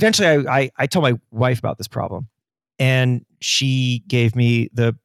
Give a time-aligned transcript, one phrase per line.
[0.00, 2.28] Eventually, I, I I told my wife about this problem,
[2.78, 4.96] and she gave me the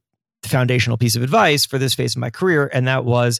[0.44, 3.40] foundational piece of advice for this phase of my career, and that was,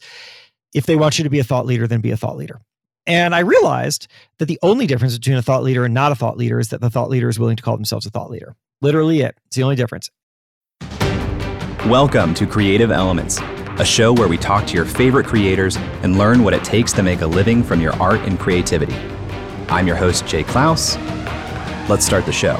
[0.74, 2.60] if they want you to be a thought leader, then be a thought leader.
[3.06, 4.08] And I realized
[4.38, 6.80] that the only difference between a thought leader and not a thought leader is that
[6.80, 8.56] the thought leader is willing to call themselves a thought leader.
[8.80, 9.36] Literally, it.
[9.46, 10.10] It's the only difference.
[11.86, 13.38] Welcome to Creative Elements,
[13.78, 17.02] a show where we talk to your favorite creators and learn what it takes to
[17.02, 18.96] make a living from your art and creativity.
[19.68, 20.96] I'm your host, Jay Clouse.
[21.86, 22.54] Let's start the show.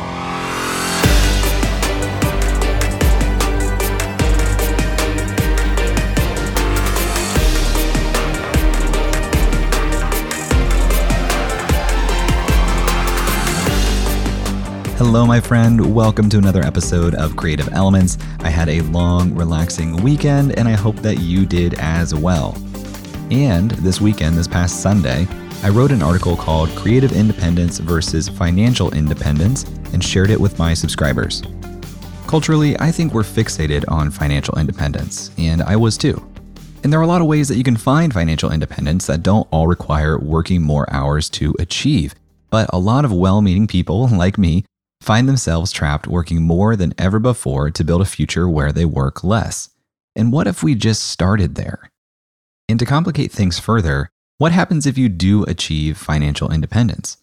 [14.99, 15.95] Hello, my friend.
[15.95, 18.19] Welcome to another episode of Creative Elements.
[18.41, 22.55] I had a long, relaxing weekend, and I hope that you did as well.
[23.31, 25.27] And this weekend, this past Sunday,
[25.65, 29.63] I wrote an article called Creative Independence versus Financial Independence
[29.95, 31.43] and shared it with my subscribers.
[32.27, 36.23] Culturally, I think we're fixated on financial independence, and I was too.
[36.83, 39.49] And there are a lot of ways that you can find financial independence that don't
[39.51, 42.15] all require working more hours to achieve.
[42.51, 44.67] But a lot of well meaning people, like me,
[45.01, 49.25] find themselves trapped working more than ever before to build a future where they work
[49.25, 49.71] less.
[50.15, 51.89] And what if we just started there?
[52.69, 57.19] And to complicate things further, what happens if you do achieve financial independence?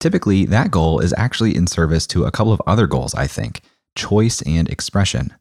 [0.00, 3.62] Typically, that goal is actually in service to a couple of other goals, I think
[3.96, 5.32] choice and expression.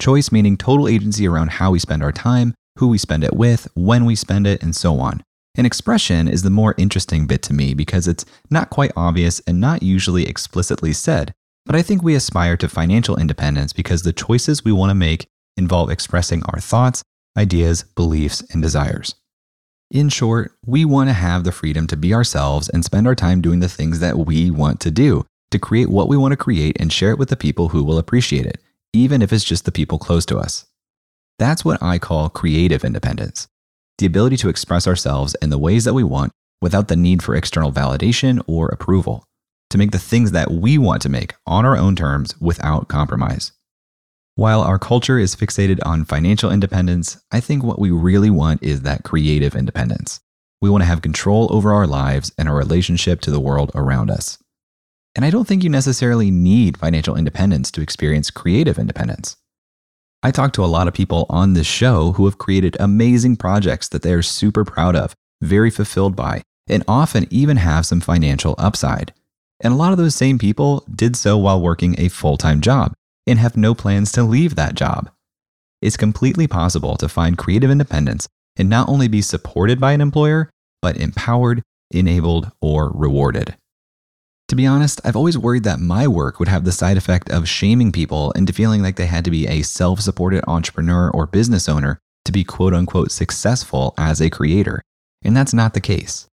[0.00, 3.68] Choice meaning total agency around how we spend our time, who we spend it with,
[3.74, 5.22] when we spend it, and so on.
[5.56, 9.60] And expression is the more interesting bit to me because it's not quite obvious and
[9.60, 11.32] not usually explicitly said.
[11.66, 15.26] But I think we aspire to financial independence because the choices we want to make
[15.56, 17.02] involve expressing our thoughts,
[17.36, 19.14] ideas, beliefs, and desires.
[19.90, 23.40] In short, we want to have the freedom to be ourselves and spend our time
[23.40, 26.76] doing the things that we want to do, to create what we want to create
[26.78, 28.62] and share it with the people who will appreciate it,
[28.92, 30.66] even if it's just the people close to us.
[31.40, 33.48] That's what I call creative independence
[33.98, 37.36] the ability to express ourselves in the ways that we want without the need for
[37.36, 39.24] external validation or approval,
[39.68, 43.52] to make the things that we want to make on our own terms without compromise.
[44.40, 48.80] While our culture is fixated on financial independence, I think what we really want is
[48.80, 50.20] that creative independence.
[50.62, 54.10] We want to have control over our lives and our relationship to the world around
[54.10, 54.38] us.
[55.14, 59.36] And I don't think you necessarily need financial independence to experience creative independence.
[60.22, 63.88] I talk to a lot of people on this show who have created amazing projects
[63.88, 68.54] that they are super proud of, very fulfilled by, and often even have some financial
[68.56, 69.12] upside.
[69.60, 72.94] And a lot of those same people did so while working a full time job
[73.30, 75.10] and have no plans to leave that job.
[75.80, 80.50] It's completely possible to find creative independence and not only be supported by an employer,
[80.82, 83.56] but empowered, enabled, or rewarded.
[84.48, 87.48] To be honest, I've always worried that my work would have the side effect of
[87.48, 91.68] shaming people into feeling like they had to be a self supported entrepreneur or business
[91.68, 94.82] owner to be quote unquote successful as a creator.
[95.22, 96.26] And that's not the case.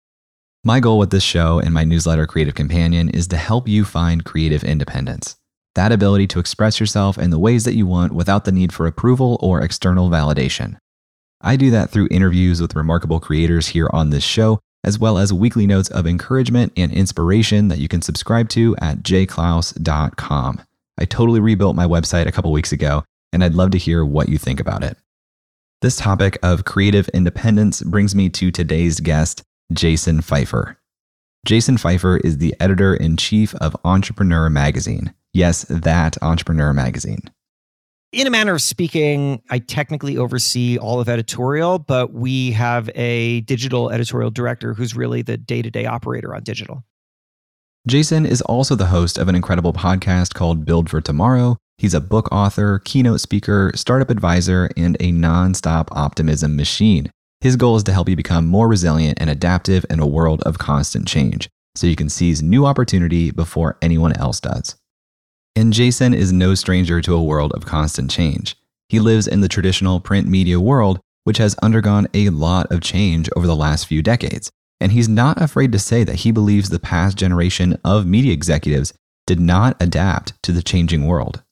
[0.64, 4.24] My goal with this show and my newsletter, Creative Companion, is to help you find
[4.24, 5.36] creative independence.
[5.76, 8.86] That ability to express yourself in the ways that you want without the need for
[8.86, 10.78] approval or external validation.
[11.40, 15.32] I do that through interviews with remarkable creators here on this show as well as
[15.32, 20.60] weekly notes of encouragement and inspiration that you can subscribe to at jclouse.com.
[20.98, 24.28] I totally rebuilt my website a couple weeks ago, and I'd love to hear what
[24.28, 24.96] you think about it.
[25.82, 29.42] This topic of creative independence brings me to today's guest,
[29.72, 30.76] Jason Feifer.
[31.44, 35.12] Jason Feifer is the editor in chief of Entrepreneur Magazine.
[35.36, 37.20] Yes, that Entrepreneur Magazine
[38.12, 43.42] in a manner of speaking, I technically oversee all of editorial, but we have a
[43.42, 46.82] digital editorial director who's really the day to day operator on digital.
[47.86, 51.58] Jason is also the host of an incredible podcast called Build for Tomorrow.
[51.76, 57.10] He's a book author, keynote speaker, startup advisor, and a nonstop optimism machine.
[57.42, 60.58] His goal is to help you become more resilient and adaptive in a world of
[60.58, 64.74] constant change so you can seize new opportunity before anyone else does.
[65.56, 68.56] And Jason is no stranger to a world of constant change.
[68.90, 73.30] He lives in the traditional print media world, which has undergone a lot of change
[73.34, 74.50] over the last few decades,
[74.80, 78.92] And he's not afraid to say that he believes the past generation of media executives
[79.26, 81.42] did not adapt to the changing world.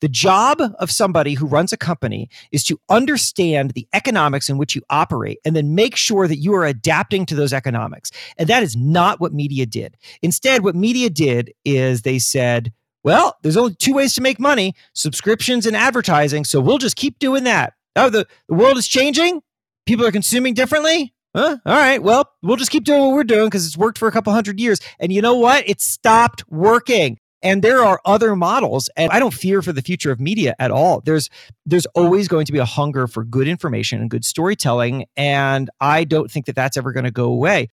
[0.00, 4.74] The job of somebody who runs a company is to understand the economics in which
[4.74, 8.10] you operate and then make sure that you are adapting to those economics.
[8.36, 9.96] And that is not what media did.
[10.20, 12.72] Instead, what media did is they said,
[13.04, 16.44] well, there's only two ways to make money subscriptions and advertising.
[16.44, 17.74] So we'll just keep doing that.
[17.96, 19.42] Oh, the, the world is changing.
[19.86, 21.14] People are consuming differently.
[21.34, 21.56] Huh?
[21.64, 22.02] All right.
[22.02, 24.60] Well, we'll just keep doing what we're doing because it's worked for a couple hundred
[24.60, 24.80] years.
[24.98, 25.68] And you know what?
[25.68, 27.18] It stopped working.
[27.42, 30.70] And there are other models, and I don't fear for the future of media at
[30.70, 31.00] all.
[31.04, 31.28] There's
[31.66, 36.04] there's always going to be a hunger for good information and good storytelling, and I
[36.04, 37.68] don't think that that's ever going to go away.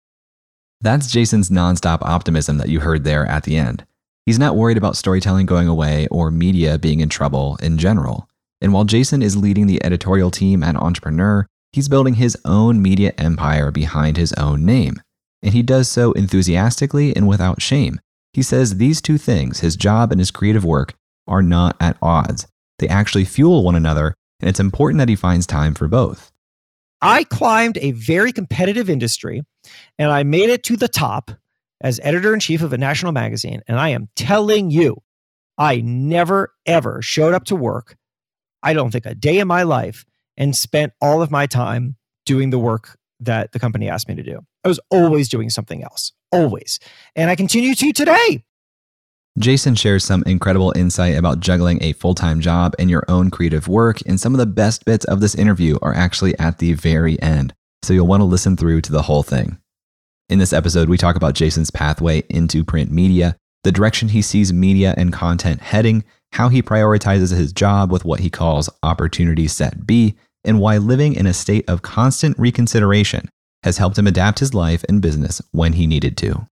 [0.79, 3.85] That's Jason's nonstop optimism that you heard there at the end.
[4.27, 8.27] He's not worried about storytelling going away or media being in trouble in general.
[8.59, 13.13] And while Jason is leading the editorial team at Entrepreneur, he's building his own media
[13.18, 15.01] empire behind his own name.
[15.41, 18.01] And he does so enthusiastically and without shame.
[18.33, 20.94] He says these two things, his job and his creative work,
[21.25, 22.47] are not at odds.
[22.79, 26.33] They actually fuel one another, and it's important that he finds time for both.
[27.01, 29.44] I climbed a very competitive industry
[29.97, 31.31] and I made it to the top
[31.81, 33.62] as editor in chief of a national magazine.
[33.68, 34.97] And I am telling you,
[35.57, 37.95] I never, ever showed up to work,
[38.63, 41.95] I don't think a day in my life, and spent all of my time
[42.25, 44.39] doing the work that the company asked me to do.
[44.63, 46.79] I was always doing something else, always.
[47.15, 48.44] And I continue to today.
[49.39, 53.68] Jason shares some incredible insight about juggling a full time job and your own creative
[53.68, 54.01] work.
[54.07, 57.53] And some of the best bits of this interview are actually at the very end.
[57.83, 59.59] So you'll want to listen through to the whole thing.
[60.29, 64.51] In this episode, we talk about Jason's pathway into print media, the direction he sees
[64.51, 66.03] media and content heading,
[66.33, 71.13] how he prioritizes his job with what he calls opportunity set B, and why living
[71.13, 73.29] in a state of constant reconsideration
[73.63, 76.45] has helped him adapt his life and business when he needed to.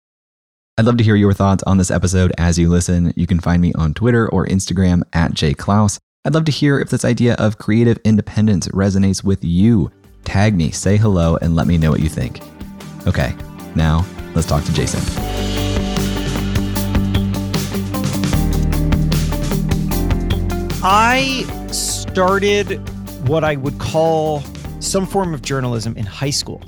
[0.77, 3.11] I'd love to hear your thoughts on this episode as you listen.
[3.15, 5.97] You can find me on Twitter or Instagram at jklaus.
[6.25, 9.91] I'd love to hear if this idea of creative independence resonates with you.
[10.25, 12.39] Tag me, say hello, and let me know what you think.
[13.07, 13.35] Okay,
[13.75, 14.05] now
[14.35, 15.01] let's talk to Jason.
[20.85, 22.77] I started
[23.27, 24.43] what I would call
[24.81, 26.61] some form of journalism in high school.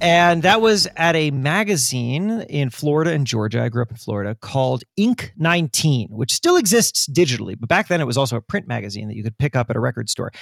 [0.00, 3.62] And that was at a magazine in Florida and Georgia.
[3.62, 7.58] I grew up in Florida called Ink 19, which still exists digitally.
[7.58, 9.76] But back then it was also a print magazine that you could pick up at
[9.76, 10.32] a record store.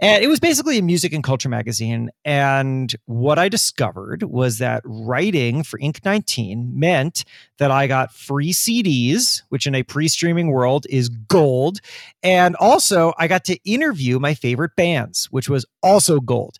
[0.00, 2.10] And it was basically a music and culture magazine.
[2.24, 7.24] And what I discovered was that writing for Ink 19 meant
[7.58, 11.80] that I got free CDs, which in a pre streaming world is gold.
[12.22, 16.56] And also, I got to interview my favorite bands, which was also gold.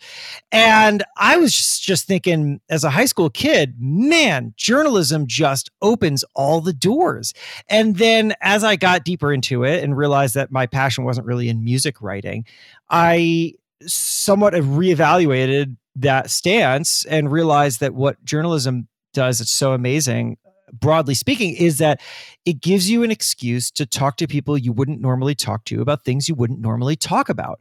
[0.52, 6.60] And I was just thinking, as a high school kid, man, journalism just opens all
[6.60, 7.32] the doors.
[7.68, 11.48] And then as I got deeper into it and realized that my passion wasn't really
[11.48, 12.44] in music writing,
[12.90, 20.38] I somewhat reevaluated that stance and realized that what journalism does it's so amazing
[20.72, 22.00] broadly speaking, is that
[22.44, 26.04] it gives you an excuse to talk to people you wouldn't normally talk to about
[26.04, 27.60] things you wouldn't normally talk about.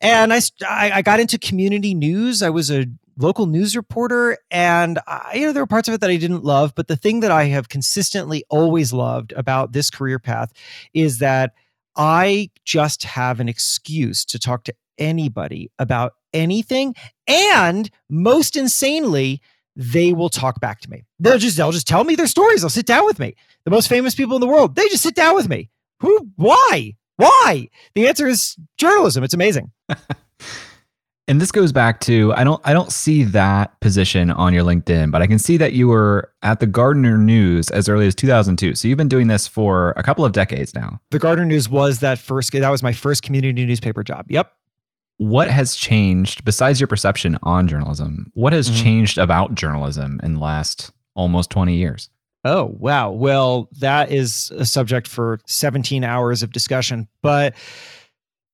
[0.00, 2.42] And I, I got into community news.
[2.42, 2.86] I was a
[3.18, 6.44] local news reporter and I, you know there were parts of it that i didn't
[6.44, 10.52] love but the thing that i have consistently always loved about this career path
[10.94, 11.52] is that
[11.96, 16.94] i just have an excuse to talk to anybody about anything
[17.26, 19.40] and most insanely
[19.74, 21.04] they will talk back to me.
[21.18, 22.60] They'll just they'll just tell me their stories.
[22.60, 23.34] They'll sit down with me.
[23.64, 25.70] The most famous people in the world, they just sit down with me.
[26.00, 26.28] Who?
[26.36, 26.94] Why?
[27.16, 27.68] Why?
[27.94, 29.24] The answer is journalism.
[29.24, 29.70] It's amazing.
[31.32, 35.10] and this goes back to I don't I don't see that position on your LinkedIn,
[35.10, 38.74] but I can see that you were at the Gardner News as early as 2002.
[38.74, 41.00] So you've been doing this for a couple of decades now.
[41.10, 44.26] The Gardner News was that first that was my first community newspaper job.
[44.28, 44.52] Yep
[45.16, 48.30] what has changed besides your perception on journalism?
[48.34, 48.82] What has mm-hmm.
[48.82, 52.10] changed about journalism in the last almost 20 years?
[52.44, 53.10] Oh, wow.
[53.10, 57.06] Well, that is a subject for 17 hours of discussion.
[57.22, 57.54] But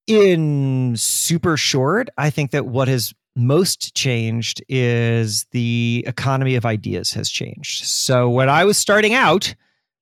[0.09, 7.13] in super short, I think that what has most changed is the economy of ideas
[7.13, 7.85] has changed.
[7.85, 9.55] So when I was starting out,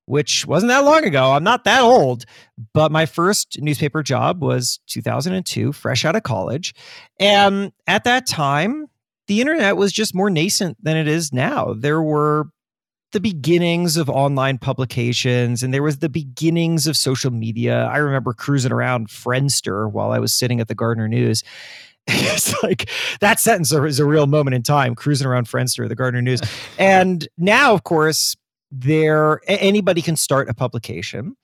[0.06, 1.32] which wasn't that long ago.
[1.32, 2.24] I'm not that old,
[2.72, 6.74] but my first newspaper job was 2002, fresh out of college.
[7.18, 8.86] And at that time,
[9.26, 11.74] the internet was just more nascent than it is now.
[11.76, 12.48] There were
[13.16, 17.86] the beginnings of online publications and there was the beginnings of social media.
[17.86, 21.42] I remember cruising around Friendster while I was sitting at the Gardner News.
[22.06, 26.20] it's like that sentence is a real moment in time, cruising around Friendster, the Gardner
[26.20, 26.42] News.
[26.78, 28.36] and now, of course,
[28.70, 31.34] there anybody can start a publication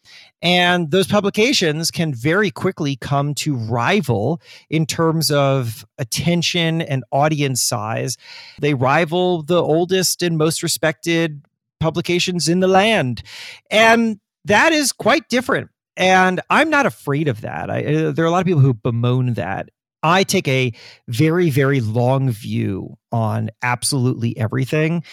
[0.42, 7.62] and those publications can very quickly come to rival in terms of attention and audience
[7.62, 8.16] size
[8.58, 11.40] they rival the oldest and most respected
[11.82, 13.22] publications in the land.
[13.70, 15.68] And that is quite different.
[15.96, 17.70] And i'm not afraid of that.
[17.70, 19.68] I, uh, there are a lot of people who bemoan that.
[20.02, 20.72] I take a
[21.06, 25.04] very, very long view on absolutely everything,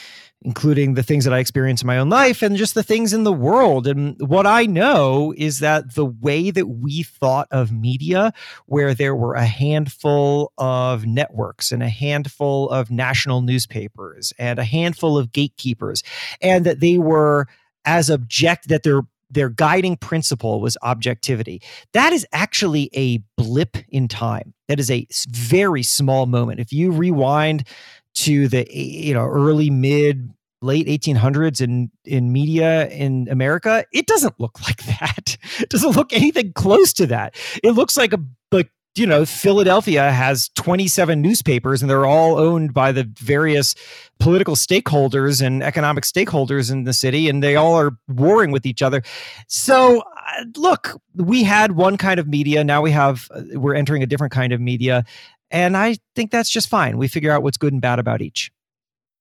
[0.42, 3.24] including the things that I experience in my own life and just the things in
[3.24, 3.88] the world.
[3.88, 8.34] And what I know is that the way that we thought of media,
[8.66, 14.64] where there were a handful of networks and a handful of national newspapers and a
[14.64, 16.04] handful of gatekeepers,
[16.42, 17.48] and that they were
[17.84, 21.62] as object that their their guiding principle was objectivity.
[21.94, 24.54] That is actually a blip in time.
[24.68, 26.60] That is a very small moment.
[26.60, 27.68] If you rewind
[28.16, 34.40] to the you know early mid late 1800s in in media in America, it doesn't
[34.40, 35.38] look like that.
[35.60, 37.36] It doesn't look anything close to that.
[37.64, 38.20] It looks like a
[38.52, 43.76] like you know, Philadelphia has 27 newspapers and they're all owned by the various
[44.20, 48.82] political stakeholders and economic stakeholders in the city, and they all are warring with each
[48.82, 49.02] other.
[49.48, 52.64] So, uh, look, we had one kind of media.
[52.64, 55.06] Now we have, uh, we're entering a different kind of media.
[55.52, 56.98] And I think that's just fine.
[56.98, 58.52] We figure out what's good and bad about each.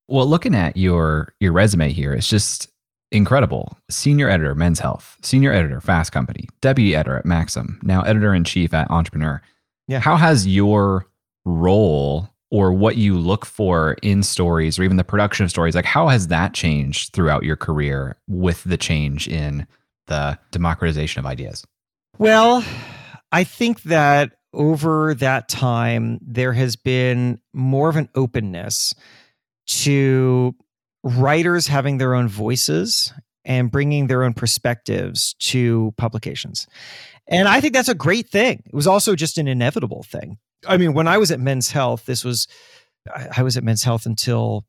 [0.09, 2.69] Well, looking at your your resume here, it's just
[3.13, 3.79] incredible.
[3.91, 5.17] Senior editor, Men's Health.
[5.23, 6.49] Senior editor, Fast Company.
[6.61, 7.79] Deputy editor at Maxim.
[7.83, 9.43] Now editor in chief at Entrepreneur.
[9.87, 10.01] Yeah.
[10.01, 11.07] How has your
[11.45, 15.85] role or what you look for in stories or even the production of stories, like
[15.85, 19.67] how has that changed throughout your career with the change in
[20.07, 21.65] the democratization of ideas?
[22.19, 22.65] Well,
[23.33, 28.95] I think that over that time, there has been more of an openness
[29.67, 30.55] to
[31.03, 33.13] writers having their own voices
[33.45, 36.67] and bringing their own perspectives to publications.
[37.27, 38.63] And I think that's a great thing.
[38.67, 40.39] It was also just an inevitable thing.
[40.67, 42.49] I mean, when I was at Men's Health, this was,
[43.37, 44.67] I was at Men's Health until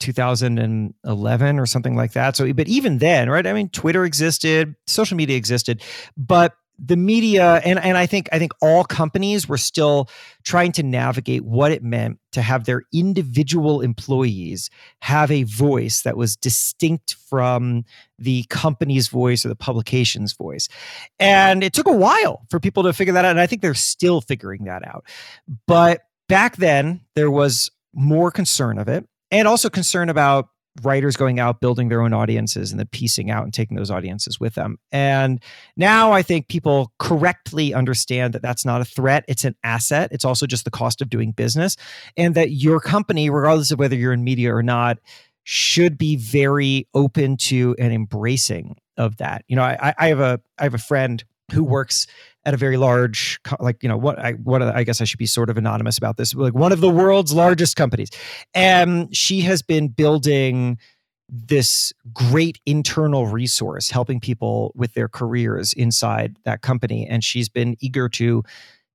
[0.00, 2.36] 2011 or something like that.
[2.36, 3.46] So, but even then, right?
[3.46, 5.82] I mean, Twitter existed, social media existed,
[6.16, 10.08] but the media and and I think I think all companies were still
[10.44, 14.70] trying to navigate what it meant to have their individual employees
[15.00, 17.84] have a voice that was distinct from
[18.18, 20.68] the company's voice or the publication's voice.
[21.18, 23.74] And it took a while for people to figure that out and I think they're
[23.74, 25.04] still figuring that out.
[25.66, 30.48] But back then there was more concern of it and also concern about
[30.84, 34.40] writers going out building their own audiences and then piecing out and taking those audiences
[34.40, 34.78] with them.
[34.92, 35.42] And
[35.76, 40.10] now i think people correctly understand that that's not a threat it's an asset.
[40.12, 41.76] It's also just the cost of doing business.
[42.16, 44.98] And that your company regardless of whether you're in media or not
[45.44, 49.44] should be very open to and embracing of that.
[49.48, 52.06] You know i, I have a i have a friend who works
[52.44, 55.26] at a very large like you know what i what i guess i should be
[55.26, 58.10] sort of anonymous about this like one of the world's largest companies.
[58.54, 60.78] And she has been building
[61.28, 67.76] this great internal resource helping people with their careers inside that company and she's been
[67.80, 68.42] eager to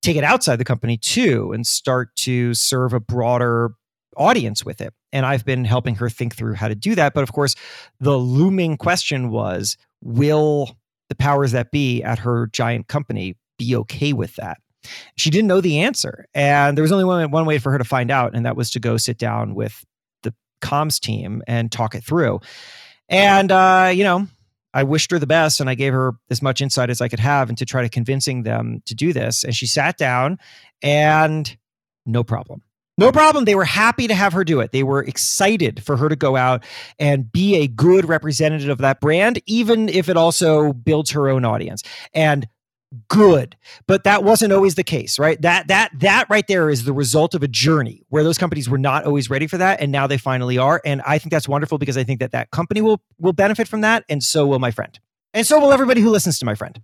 [0.01, 3.75] take it outside the company too and start to serve a broader
[4.17, 4.93] audience with it.
[5.11, 7.55] And i've been helping her think through how to do that but of course
[7.99, 10.75] the looming question was will
[11.13, 14.57] the powers that be at her giant company be okay with that?
[15.15, 16.25] She didn't know the answer.
[16.33, 18.71] And there was only one, one way for her to find out, and that was
[18.71, 19.85] to go sit down with
[20.23, 22.39] the comms team and talk it through.
[23.09, 24.27] And, uh, you know,
[24.73, 27.19] I wished her the best and I gave her as much insight as I could
[27.19, 29.43] have into try to convincing them to do this.
[29.43, 30.39] And she sat down
[30.81, 31.55] and
[32.07, 32.63] no problem.
[32.97, 33.45] No problem.
[33.45, 34.71] They were happy to have her do it.
[34.71, 36.63] They were excited for her to go out
[36.99, 41.43] and be a good representative of that brand, even if it also builds her own
[41.43, 41.83] audience.
[42.13, 42.47] And
[43.07, 43.55] good
[43.87, 47.33] but that wasn't always the case right that that that right there is the result
[47.33, 50.17] of a journey where those companies were not always ready for that and now they
[50.17, 53.33] finally are and i think that's wonderful because i think that that company will will
[53.33, 54.99] benefit from that and so will my friend
[55.33, 56.79] and so will everybody who listens to my friend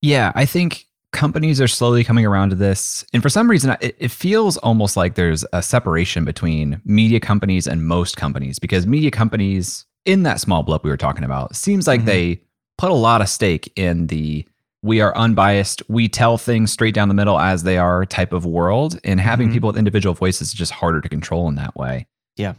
[0.00, 3.04] yeah i think companies are slowly coming around to this.
[3.12, 7.66] And for some reason, it, it, feels almost like there's a separation between media companies
[7.66, 11.86] and most companies because media companies, in that small blip we were talking about, seems
[11.86, 12.08] like mm-hmm.
[12.08, 12.42] they
[12.76, 14.46] put a lot of stake in the
[14.82, 18.46] we are unbiased, we tell things straight down the middle as they are type of
[18.46, 19.00] world.
[19.02, 19.54] And having mm-hmm.
[19.54, 22.06] people with individual voices is just harder to control in that way.
[22.36, 22.54] Yeah.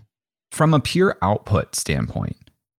[0.52, 2.36] From a pure output standpoint,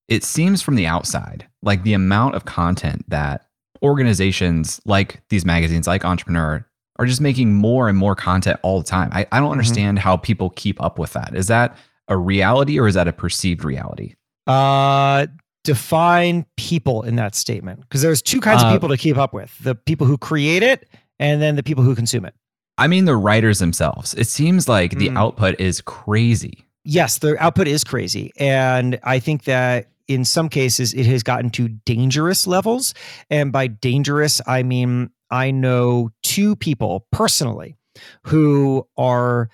[0.09, 3.47] it seems from the outside like the amount of content that
[3.83, 6.67] organizations like these magazines, like Entrepreneur,
[6.99, 9.09] are just making more and more content all the time.
[9.13, 9.53] I, I don't Mhm.
[9.53, 11.35] understand how people keep up with that.
[11.35, 11.77] Is that
[12.09, 14.15] a reality or is that a perceived reality?
[14.47, 15.27] Uh,
[15.65, 19.33] define people in that statement because there's two kinds Uh, of people to keep up
[19.33, 22.35] with: the people who create it, and then the people who consume it.
[22.79, 24.15] I mean, the writers themselves.
[24.15, 25.19] It seems like the Mm.
[25.19, 26.65] output is crazy.
[26.85, 31.51] Yes, the output is crazy, and I think that in some cases it has gotten
[31.51, 32.95] to dangerous levels.
[33.31, 37.77] And by dangerous, I mean I know two people personally
[38.25, 39.49] who are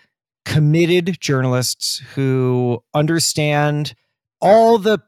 [0.46, 3.94] committed journalists who understand
[4.40, 4.98] all the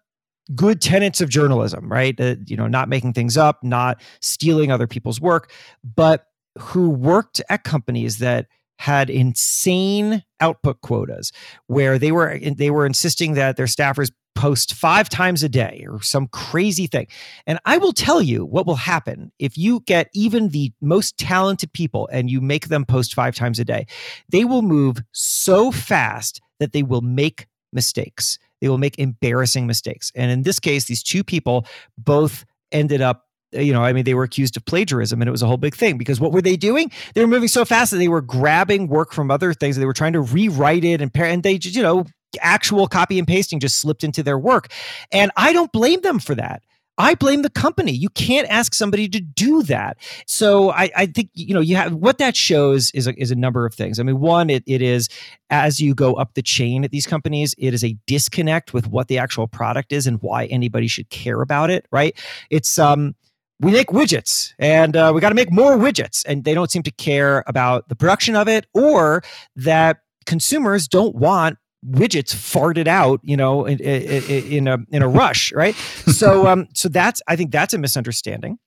[0.54, 2.18] good tenets of journalism, right?
[2.20, 5.50] Uh, you know, not making things up, not stealing other people's work,
[5.82, 6.26] but
[6.58, 8.46] who worked at companies that
[8.78, 11.32] had insane output quotas
[11.66, 16.00] where they were they were insisting that their staffers post 5 times a day or
[16.00, 17.08] some crazy thing.
[17.48, 21.72] And I will tell you what will happen if you get even the most talented
[21.72, 23.88] people and you make them post 5 times a day.
[24.28, 28.38] They will move so fast that they will make mistakes.
[28.60, 30.12] They will make embarrassing mistakes.
[30.14, 31.66] And in this case, these two people
[31.98, 35.42] both ended up you know, I mean, they were accused of plagiarism and it was
[35.42, 36.92] a whole big thing because what were they doing?
[37.14, 39.76] They were moving so fast that they were grabbing work from other things.
[39.76, 42.04] They were trying to rewrite it and, and they you know,
[42.40, 44.68] actual copy and pasting just slipped into their work.
[45.12, 46.62] And I don't blame them for that.
[46.98, 47.92] I blame the company.
[47.92, 49.98] You can't ask somebody to do that.
[50.26, 53.36] So I, I think you know you have what that shows is a, is a
[53.36, 54.00] number of things.
[54.00, 55.08] I mean, one, it, it is
[55.48, 59.06] as you go up the chain at these companies, it is a disconnect with what
[59.06, 61.86] the actual product is and why anybody should care about it.
[61.92, 62.18] Right?
[62.50, 63.14] It's um
[63.60, 66.82] we make widgets and uh, we got to make more widgets and they don't seem
[66.84, 69.22] to care about the production of it or
[69.56, 75.08] that consumers don't want widgets farted out you know in, in, in a in a
[75.08, 75.74] rush right?
[75.74, 78.58] So um so that's i think that's a misunderstanding.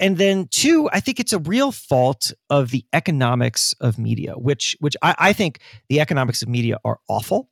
[0.00, 4.76] And then two i think it's a real fault of the economics of media which
[4.80, 7.48] which i, I think the economics of media are awful.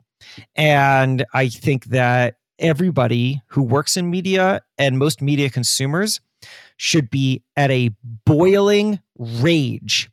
[0.54, 6.20] And i think that everybody who works in media and most media consumers
[6.76, 7.90] should be at a
[8.24, 10.10] boiling rage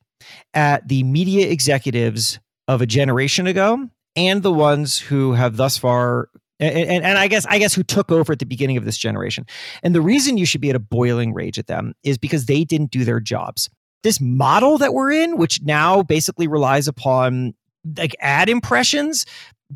[0.54, 6.30] at the media executives of a generation ago and the ones who have thus far
[6.60, 8.98] and, and, and, I guess I guess who took over at the beginning of this
[8.98, 9.46] generation.
[9.82, 12.64] And the reason you should be at a boiling rage at them is because they
[12.64, 13.70] didn't do their jobs.
[14.04, 17.54] This model that we're in, which now basically relies upon
[17.98, 19.26] like ad impressions,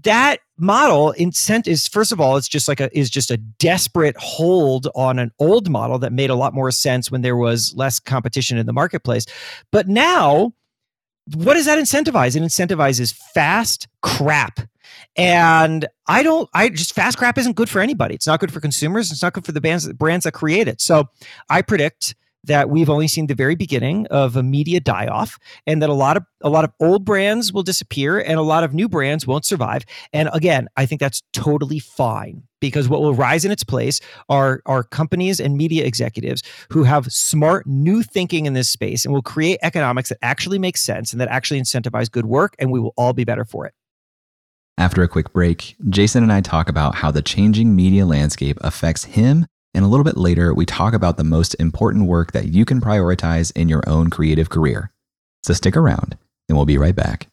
[0.04, 4.16] that model incent is first of all it's just like a is just a desperate
[4.18, 8.00] hold on an old model that made a lot more sense when there was less
[8.00, 9.26] competition in the marketplace
[9.72, 10.52] but now
[11.36, 12.36] what does that incentivize?
[12.36, 14.62] It incentivizes fast crap.
[15.16, 18.16] And i don't i just fast crap isn't good for anybody.
[18.16, 19.12] It's not good for consumers.
[19.12, 20.80] It's not good for the brands brands that create it.
[20.82, 21.10] So
[21.50, 25.82] i predict that we've only seen the very beginning of a media die off and
[25.82, 28.74] that a lot of a lot of old brands will disappear and a lot of
[28.74, 29.84] new brands won't survive.
[30.14, 34.62] And again i think that's totally fine because what will rise in its place are
[34.66, 39.22] are companies and media executives who have smart new thinking in this space and will
[39.22, 42.94] create economics that actually make sense and that actually incentivize good work and we will
[42.98, 43.74] all be better for it
[44.78, 49.04] after a quick break jason and i talk about how the changing media landscape affects
[49.04, 49.46] him
[49.78, 52.82] and a little bit later, we talk about the most important work that you can
[52.82, 54.92] prioritize in your own creative career.
[55.44, 56.18] So stick around,
[56.50, 57.28] and we'll be right back.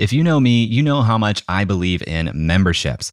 [0.00, 3.12] If you know me, you know how much I believe in memberships.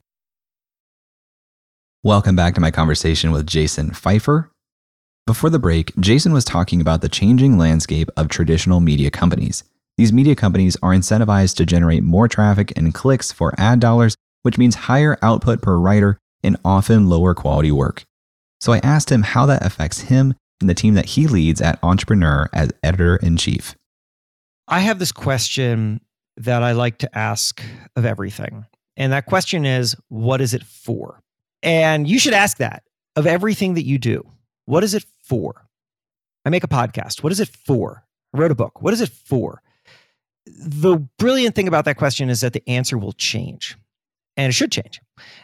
[2.03, 4.49] Welcome back to my conversation with Jason Feifer.
[5.27, 9.63] Before the break, Jason was talking about the changing landscape of traditional media companies.
[9.99, 14.57] These media companies are incentivized to generate more traffic and clicks for ad dollars, which
[14.57, 18.01] means higher output per writer and often lower quality work.
[18.61, 21.77] So I asked him how that affects him and the team that he leads at
[21.83, 23.75] Entrepreneur as editor in chief.
[24.67, 26.01] I have this question
[26.35, 27.61] that I like to ask
[27.95, 28.65] of everything.
[28.97, 31.21] And that question is what is it for?
[31.63, 32.83] And you should ask that
[33.15, 34.27] of everything that you do.
[34.65, 35.67] What is it for?
[36.45, 37.23] I make a podcast.
[37.23, 38.03] What is it for?
[38.33, 38.81] I wrote a book.
[38.81, 39.61] What is it for?
[40.45, 43.77] the brilliant thing about that question is that the answer will change
[44.37, 44.99] and it should change.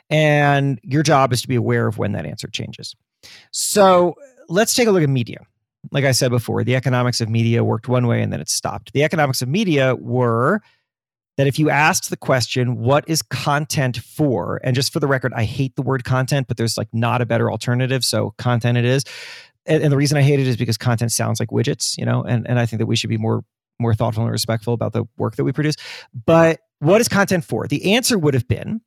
[0.10, 2.96] And your job is to be aware of when that answer changes.
[3.52, 4.16] So
[4.50, 5.40] let's take a look at media.
[5.92, 8.94] Like I said before, the economics of media worked one way and then it stopped.
[8.94, 10.62] The economics of media were
[11.38, 14.60] that if you asked the question, what is content for?
[14.64, 17.26] And just for the record, I hate the word content, but there's like not a
[17.26, 18.04] better alternative.
[18.04, 19.04] So content it is.
[19.66, 22.24] And, and the reason I hate it is because content sounds like widgets, you know,
[22.24, 23.44] and, and I think that we should be more
[23.80, 25.76] more thoughtful and respectful about the work that we produce.
[26.26, 27.68] But what is content for?
[27.68, 28.82] The answer would have been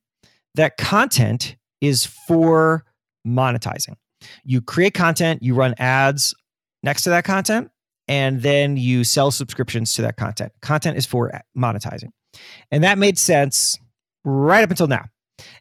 [0.57, 2.85] that content is for
[3.25, 3.95] monetizing.
[4.43, 6.35] You create content, you run ads
[6.83, 7.71] next to that content,
[8.09, 10.53] and then you sell subscriptions to that content.
[10.61, 12.11] Content is for monetizing.
[12.71, 13.79] And that made sense
[14.25, 15.07] right up until now.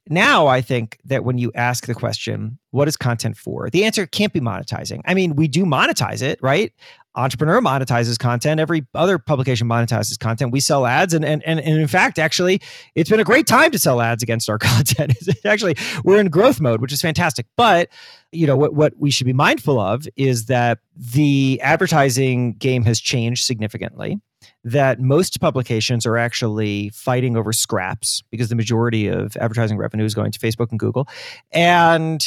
[0.08, 3.70] Now, I think that when you ask the question, what is content for?
[3.70, 5.02] The answer can't be monetizing.
[5.06, 6.74] I mean, we do monetize it, right?
[7.16, 8.60] Entrepreneur monetizes content.
[8.60, 10.52] Every other publication monetizes content.
[10.52, 12.62] We sell ads, and and and, and in fact, actually,
[12.96, 15.14] it's been a great time to sell ads against our content.
[15.46, 17.48] actually, we're in growth mode, which is fantastic.
[17.58, 17.90] But
[18.32, 23.00] you know what what we should be mindful of is that the advertising game has
[23.00, 24.20] changed significantly
[24.64, 30.14] that most publications are actually fighting over scraps because the majority of advertising revenue is
[30.14, 31.08] going to Facebook and Google.
[31.52, 32.26] And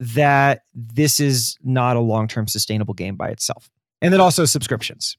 [0.00, 3.70] that this is not a long term sustainable game by itself.
[4.02, 5.16] And then also subscriptions.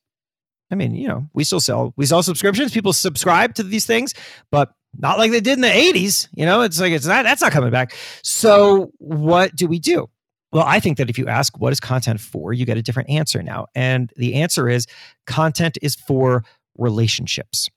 [0.72, 2.72] I mean, you know, we still sell we sell subscriptions.
[2.72, 4.14] People subscribe to these things,
[4.52, 6.28] but not like they did in the 80s.
[6.34, 7.96] You know, it's like it's not that's not coming back.
[8.24, 10.10] So what do we do?
[10.56, 13.10] Well, I think that if you ask what is content for, you get a different
[13.10, 13.66] answer now.
[13.76, 14.88] And the answer is
[15.28, 16.46] content is for
[16.78, 17.70] relationships.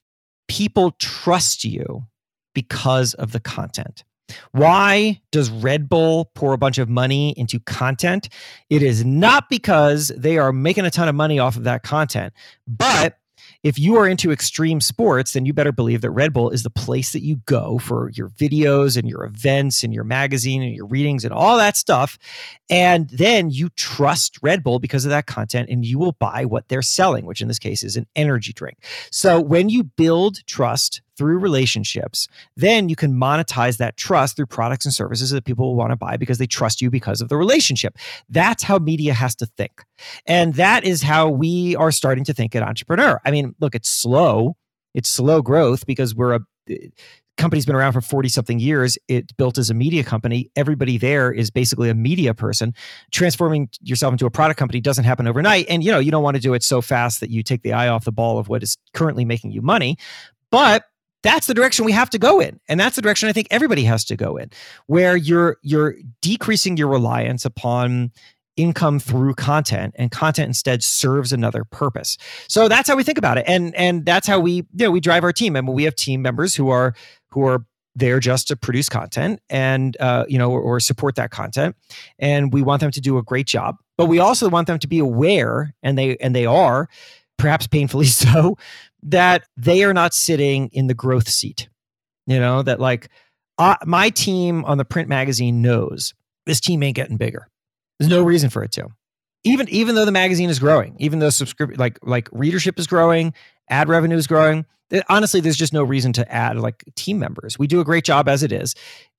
[0.46, 2.06] People trust you
[2.54, 4.04] because of the content.
[4.52, 8.28] Why does Red Bull pour a bunch of money into content?
[8.70, 12.32] It is not because they are making a ton of money off of that content,
[12.68, 13.18] but
[13.64, 16.70] if you are into extreme sports, then you better believe that Red Bull is the
[16.70, 20.86] place that you go for your videos and your events and your magazine and your
[20.86, 22.18] readings and all that stuff.
[22.70, 26.68] And then you trust Red Bull because of that content and you will buy what
[26.68, 28.78] they're selling, which in this case is an energy drink.
[29.10, 34.84] So when you build trust through relationships, then you can monetize that trust through products
[34.84, 37.36] and services that people will want to buy because they trust you because of the
[37.36, 37.98] relationship.
[38.30, 39.84] That's how media has to think.
[40.26, 43.20] And that is how we are starting to think at Entrepreneur.
[43.24, 44.56] I mean, look, it's slow.
[44.94, 46.40] It's slow growth because we're a
[47.38, 48.98] company's been around for 40 something years.
[49.08, 50.50] It's built as a media company.
[50.56, 52.74] Everybody there is basically a media person.
[53.12, 55.66] Transforming yourself into a product company doesn't happen overnight.
[55.70, 57.72] And you know, you don't want to do it so fast that you take the
[57.72, 59.96] eye off the ball of what is currently making you money.
[60.50, 60.84] But
[61.28, 63.84] that's the direction we have to go in and that's the direction i think everybody
[63.84, 64.50] has to go in
[64.86, 68.10] where you're you're decreasing your reliance upon
[68.56, 72.18] income through content and content instead serves another purpose.
[72.48, 73.44] So that's how we think about it.
[73.46, 75.54] And and that's how we you know we drive our team.
[75.54, 76.94] I And we have team members who are
[77.30, 77.64] who are
[77.94, 81.76] there just to produce content and uh, you know or, or support that content
[82.18, 84.86] and we want them to do a great job but we also want them to
[84.86, 86.88] be aware and they and they are
[87.38, 88.56] perhaps painfully so
[89.02, 91.68] that they are not sitting in the growth seat
[92.26, 93.08] you know that like
[93.58, 96.14] uh, my team on the print magazine knows
[96.46, 97.48] this team ain't getting bigger
[97.98, 98.88] there's no reason for it to.
[99.44, 103.32] Even even though the magazine is growing, even though subscription like like readership is growing,
[103.68, 104.66] ad revenue is growing,
[105.08, 107.58] honestly there's just no reason to add like team members.
[107.58, 108.74] We do a great job as it is.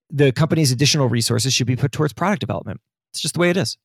[0.09, 2.81] The company's additional resources should be put towards product development.
[3.13, 3.77] It's just the way it is.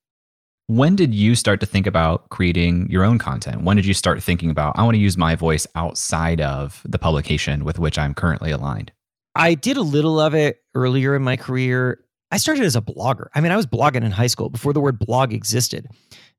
[0.67, 3.65] When did you start to think about creating your own content?
[3.65, 6.99] When did you start thinking about I want to use my voice outside of the
[6.99, 8.91] publication with which I'm currently aligned?
[9.35, 12.03] I did a little of it earlier in my career.
[12.31, 13.27] I started as a blogger.
[13.35, 15.87] I mean, I was blogging in high school before the word blog existed.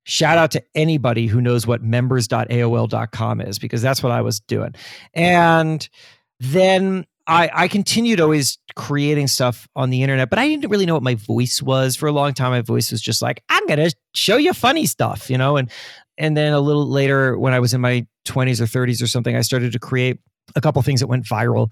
[0.05, 4.73] Shout out to anybody who knows what members.aol.com is because that's what I was doing.
[5.13, 5.87] And
[6.39, 10.93] then I, I continued always creating stuff on the internet, but I didn't really know
[10.93, 11.95] what my voice was.
[11.95, 15.29] For a long time, my voice was just like, I'm gonna show you funny stuff,
[15.29, 15.57] you know?
[15.57, 15.69] And
[16.17, 19.35] and then a little later, when I was in my 20s or 30s or something,
[19.35, 20.19] I started to create
[20.55, 21.71] a couple things that went viral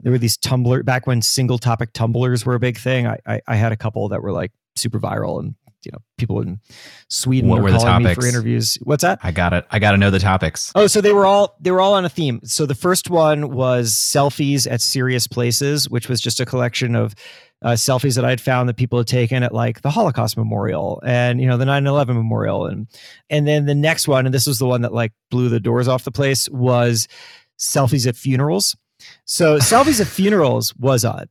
[0.00, 3.06] there were these Tumblr back when single topic Tumblrs were a big thing.
[3.06, 5.54] I, I, I had a couple that were like super viral and
[5.86, 6.60] you know people in
[7.08, 8.76] Sweden what were, were calling me for interviews.
[8.82, 9.20] What's that?
[9.22, 9.64] I got it.
[9.70, 10.72] I got to know the topics.
[10.74, 12.40] Oh, so they were all they were all on a theme.
[12.44, 17.14] So the first one was selfies at serious places, which was just a collection of
[17.62, 21.40] uh, selfies that I'd found that people had taken at like the Holocaust Memorial and
[21.40, 22.86] you know the 9/11 Memorial and
[23.30, 25.88] and then the next one and this was the one that like blew the doors
[25.88, 27.08] off the place was
[27.58, 28.76] selfies at funerals.
[29.24, 31.28] So selfies at funerals was a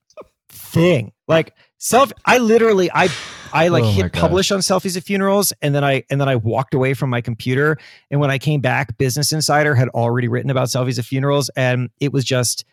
[0.49, 1.11] thing.
[1.27, 3.09] Like self, I literally, I,
[3.53, 6.35] I like oh hit publish on selfies at funerals, and then I and then I
[6.35, 7.77] walked away from my computer.
[8.11, 11.89] And when I came back, Business Insider had already written about selfies at funerals, and
[11.99, 12.65] it was just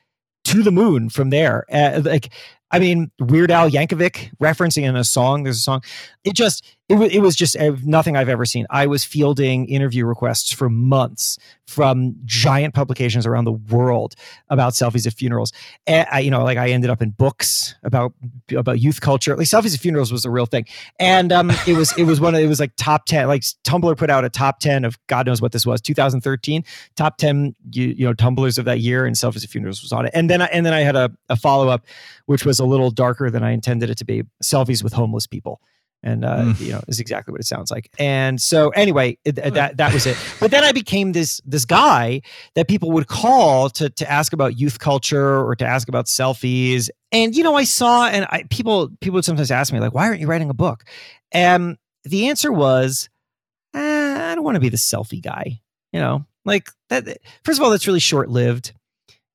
[0.45, 1.65] to the moon from there.
[1.73, 2.33] Uh, like
[2.73, 5.43] I mean, Weird Al Yankovic referencing in a song.
[5.43, 5.83] There's a song.
[6.25, 8.67] It just it, w- it was just uh, nothing I've ever seen.
[8.69, 14.15] I was fielding interview requests for months from giant publications around the world
[14.51, 15.53] about selfies at funerals.
[15.87, 18.13] And I, you know, like I ended up in books about
[18.55, 19.37] about youth culture.
[19.37, 20.67] Like selfies at funerals was a real thing,
[20.99, 23.27] and um, it was it was one of it was like top ten.
[23.27, 26.65] Like Tumblr put out a top ten of God knows what this was, 2013
[26.97, 30.05] top ten you, you know Tumblrs of that year, and selfies at funerals was on
[30.05, 30.11] it.
[30.15, 31.87] And then I, and then I had a, a follow up,
[32.27, 34.23] which was a little darker than I intended it to be.
[34.43, 35.61] Selfies with homeless people,
[36.03, 36.61] and uh, mm.
[36.61, 37.91] you know is exactly what it sounds like.
[37.99, 40.17] And so anyway, it, that that was it.
[40.41, 42.23] But then I became this this guy
[42.55, 46.89] that people would call to to ask about youth culture or to ask about selfies.
[47.11, 50.07] And you know, I saw and I people people would sometimes ask me like, why
[50.07, 50.85] aren't you writing a book?
[51.31, 53.09] And the answer was,
[53.75, 53.79] eh,
[54.33, 55.61] I don't want to be the selfie guy.
[55.93, 57.19] You know, like that.
[57.45, 58.73] First of all, that's really short lived.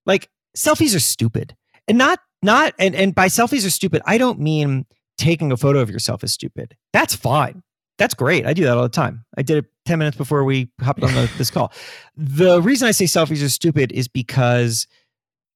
[0.06, 1.56] Like selfies are stupid,
[1.88, 4.86] and not not and and by selfies are stupid i don't mean
[5.17, 6.76] taking a photo of yourself is stupid.
[6.93, 7.63] That's fine.
[7.97, 8.45] That's great.
[8.45, 9.26] I do that all the time.
[9.38, 11.71] I did it 10 minutes before we hopped on the, this call.
[12.15, 14.88] The reason i say selfies are stupid is because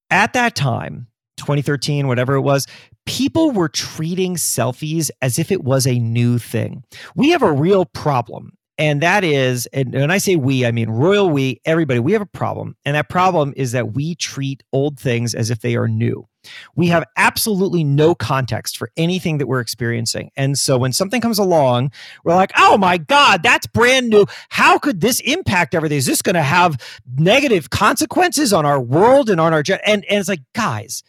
[0.10, 2.68] at that time 2013 whatever it was
[3.06, 6.84] people were treating selfies as if it was a new thing.
[7.16, 10.90] We have a real problem and that is, and when I say we, I mean
[10.90, 12.76] royal we, everybody, we have a problem.
[12.84, 16.28] And that problem is that we treat old things as if they are new.
[16.76, 20.32] We have absolutely no context for anything that we're experiencing.
[20.36, 21.92] And so when something comes along,
[22.24, 24.26] we're like, oh my God, that's brand new.
[24.50, 26.00] How could this impact everything?
[26.00, 26.82] Is this going to have
[27.20, 31.04] negative consequences on our world and on our, and, and it's like, guys,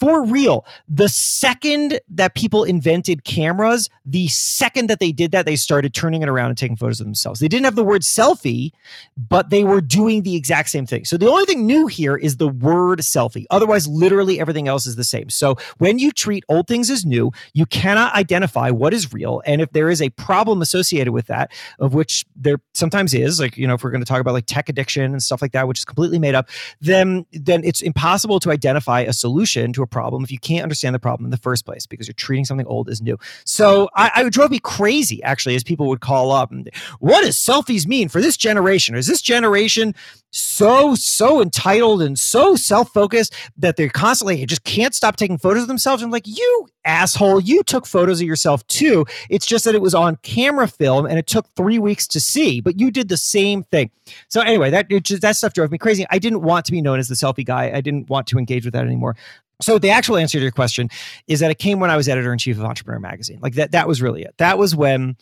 [0.00, 0.64] for real.
[0.88, 6.22] The second that people invented cameras, the second that they did that, they started turning
[6.22, 7.38] it around and taking photos of themselves.
[7.38, 8.72] They didn't have the word selfie,
[9.16, 11.04] but they were doing the exact same thing.
[11.04, 13.44] So the only thing new here is the word selfie.
[13.50, 15.28] Otherwise, literally everything else is the same.
[15.28, 19.42] So when you treat old things as new, you cannot identify what is real.
[19.44, 23.58] And if there is a problem associated with that, of which there sometimes is, like,
[23.58, 25.68] you know, if we're going to talk about like tech addiction and stuff like that,
[25.68, 26.48] which is completely made up,
[26.80, 30.94] then then it's impossible to identify a solution to a problem if you can't understand
[30.94, 33.18] the problem in the first place because you're treating something old as new.
[33.44, 37.36] So I, I drove me crazy actually as people would call up and what does
[37.36, 38.94] selfies mean for this generation?
[38.94, 39.94] Is this generation
[40.32, 45.68] so so entitled and so self-focused that they're constantly just can't stop taking photos of
[45.68, 46.02] themselves?
[46.02, 49.04] I'm like, you asshole, you took photos of yourself too.
[49.28, 52.60] It's just that it was on camera film and it took three weeks to see,
[52.60, 53.90] but you did the same thing.
[54.28, 56.06] So anyway, that just, that stuff drove me crazy.
[56.10, 57.70] I didn't want to be known as the selfie guy.
[57.72, 59.16] I didn't want to engage with that anymore.
[59.62, 60.88] So the actual answer to your question
[61.26, 63.38] is that it came when I was editor in chief of Entrepreneur Magazine.
[63.42, 64.34] Like that that was really it.
[64.38, 65.16] That was when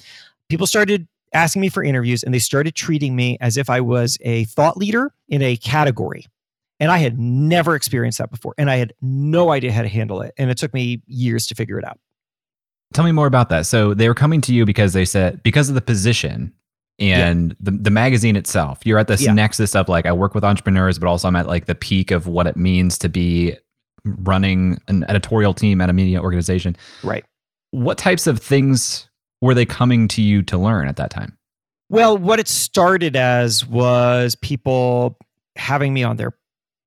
[0.48, 4.18] people started asking me for interviews and they started treating me as if I was
[4.22, 6.27] a thought leader in a category.
[6.81, 8.55] And I had never experienced that before.
[8.57, 10.33] And I had no idea how to handle it.
[10.38, 11.98] And it took me years to figure it out.
[12.94, 13.66] Tell me more about that.
[13.66, 16.53] So they were coming to you because they said, because of the position
[16.98, 17.57] and yeah.
[17.61, 19.33] the, the magazine itself, you're at this yeah.
[19.33, 22.27] nexus of like, I work with entrepreneurs, but also I'm at like the peak of
[22.27, 23.57] what it means to be
[24.18, 26.76] running an editorial team at a media organization.
[27.02, 27.24] Right.
[27.70, 29.08] What types of things
[29.40, 31.36] were they coming to you to learn at that time?
[31.90, 35.16] Well, what it started as was people
[35.56, 36.34] having me on their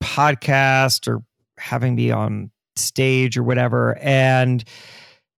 [0.03, 1.23] podcast or
[1.57, 3.97] having me on stage or whatever.
[3.99, 4.63] And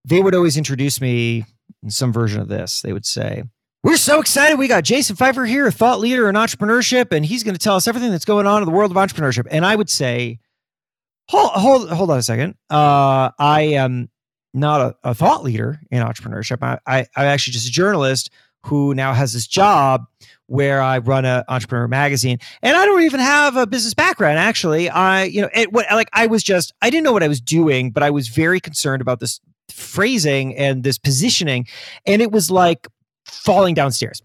[0.05, 1.45] they would always introduce me
[1.81, 2.81] in some version of this.
[2.81, 3.43] They would say,
[3.83, 4.57] We're so excited.
[4.57, 7.75] We got Jason Feifer here, a thought leader in entrepreneurship, and he's going to tell
[7.75, 9.47] us everything that's going on in the world of entrepreneurship.
[9.51, 10.39] And I would say,
[11.29, 12.55] Hold, hold, hold on a second.
[12.69, 14.09] Uh, I am
[14.53, 16.62] not a, a, thought leader in entrepreneurship.
[16.62, 18.29] I, I, I'm actually just a journalist
[18.65, 20.05] who now has this job
[20.47, 24.39] where I run an entrepreneur magazine, and I don't even have a business background.
[24.39, 27.27] Actually, I you know it what like I was just I didn't know what I
[27.27, 31.67] was doing, but I was very concerned about this phrasing and this positioning,
[32.05, 32.88] and it was like
[33.25, 34.21] falling downstairs.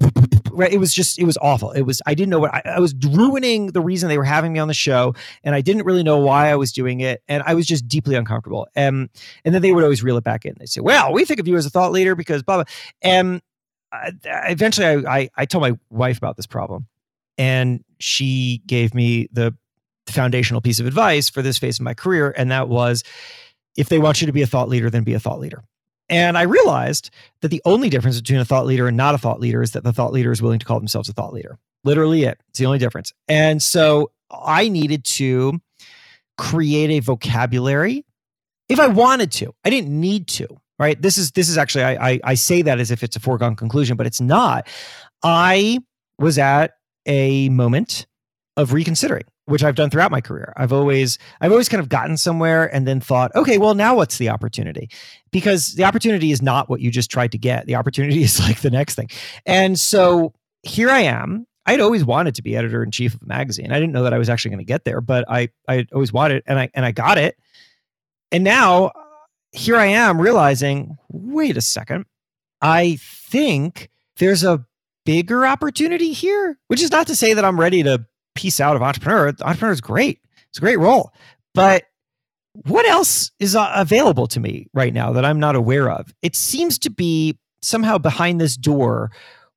[0.71, 1.71] It was just it was awful.
[1.73, 4.53] It was I didn't know what I, I was ruining the reason they were having
[4.53, 7.43] me on the show, and I didn't really know why I was doing it, and
[7.47, 8.69] I was just deeply uncomfortable.
[8.75, 9.09] And
[9.45, 10.55] and then they would always reel it back in.
[10.59, 12.65] They say, "Well, we think of you as a thought leader because blah blah,"
[13.11, 13.43] um, and
[13.93, 14.13] I,
[14.51, 16.87] eventually I, I, I told my wife about this problem
[17.37, 19.55] and she gave me the
[20.09, 23.05] foundational piece of advice for this phase of my career and that was
[23.77, 25.63] if they want you to be a thought leader then be a thought leader
[26.09, 29.41] and i realized that the only difference between a thought leader and not a thought
[29.41, 31.59] leader is that the thought leader is willing to call themselves a thought leader.
[31.85, 32.41] Literally it.
[32.49, 33.13] It's the only difference.
[33.29, 35.61] And so i needed to
[36.37, 38.05] create a vocabulary
[38.69, 39.55] if i wanted to.
[39.65, 41.01] I didn't need to right?
[41.01, 43.57] This is this is actually I, I, I say that as if it's a foregone
[43.57, 44.69] conclusion but it's not.
[45.23, 45.79] I
[46.19, 46.75] was at
[47.07, 48.07] a moment
[48.57, 50.53] of reconsidering which i've done throughout my career.
[50.57, 54.19] I've always i've always kind of gotten somewhere and then thought okay well now what's
[54.19, 54.91] the opportunity?
[55.31, 57.67] Because the opportunity is not what you just tried to get.
[57.67, 59.09] The opportunity is like the next thing.
[59.47, 61.47] And so here i am.
[61.67, 63.73] I'd always wanted to be editor in chief of a magazine.
[63.73, 66.13] I didn't know that I was actually going to get there, but I I always
[66.13, 67.37] wanted, and I and I got it.
[68.33, 68.93] And now uh,
[69.53, 72.07] here I am realizing wait a second,
[72.63, 74.65] I think there's a
[75.05, 78.07] bigger opportunity here, which is not to say that I'm ready to
[78.39, 79.29] piece out of entrepreneur.
[79.29, 81.13] Entrepreneur is great, it's a great role.
[81.55, 81.85] But
[82.67, 86.13] what else is uh, available to me right now that I'm not aware of?
[86.23, 89.11] It seems to be somehow behind this door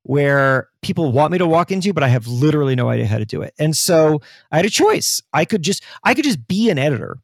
[0.04, 3.24] where people want me to walk into but i have literally no idea how to
[3.24, 6.70] do it and so i had a choice i could just i could just be
[6.70, 7.20] an editor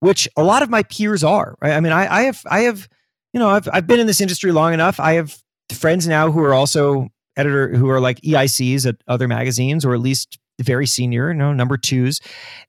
[0.00, 1.56] which a lot of my peers are.
[1.60, 1.72] Right?
[1.72, 2.88] I mean, I, I have, I have,
[3.32, 5.00] you know, I've, I've been in this industry long enough.
[5.00, 5.36] I have
[5.72, 10.00] friends now who are also editor, who are like EICs at other magazines, or at
[10.00, 12.20] least very senior, you know, number twos,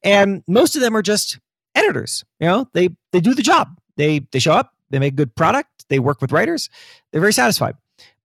[0.04, 1.40] and most of them are just
[1.76, 2.24] editors.
[2.40, 3.70] You know, they they do the job.
[3.98, 4.74] They they show up.
[4.90, 5.86] They make good product.
[5.90, 6.70] They work with writers.
[7.12, 7.76] They're very satisfied.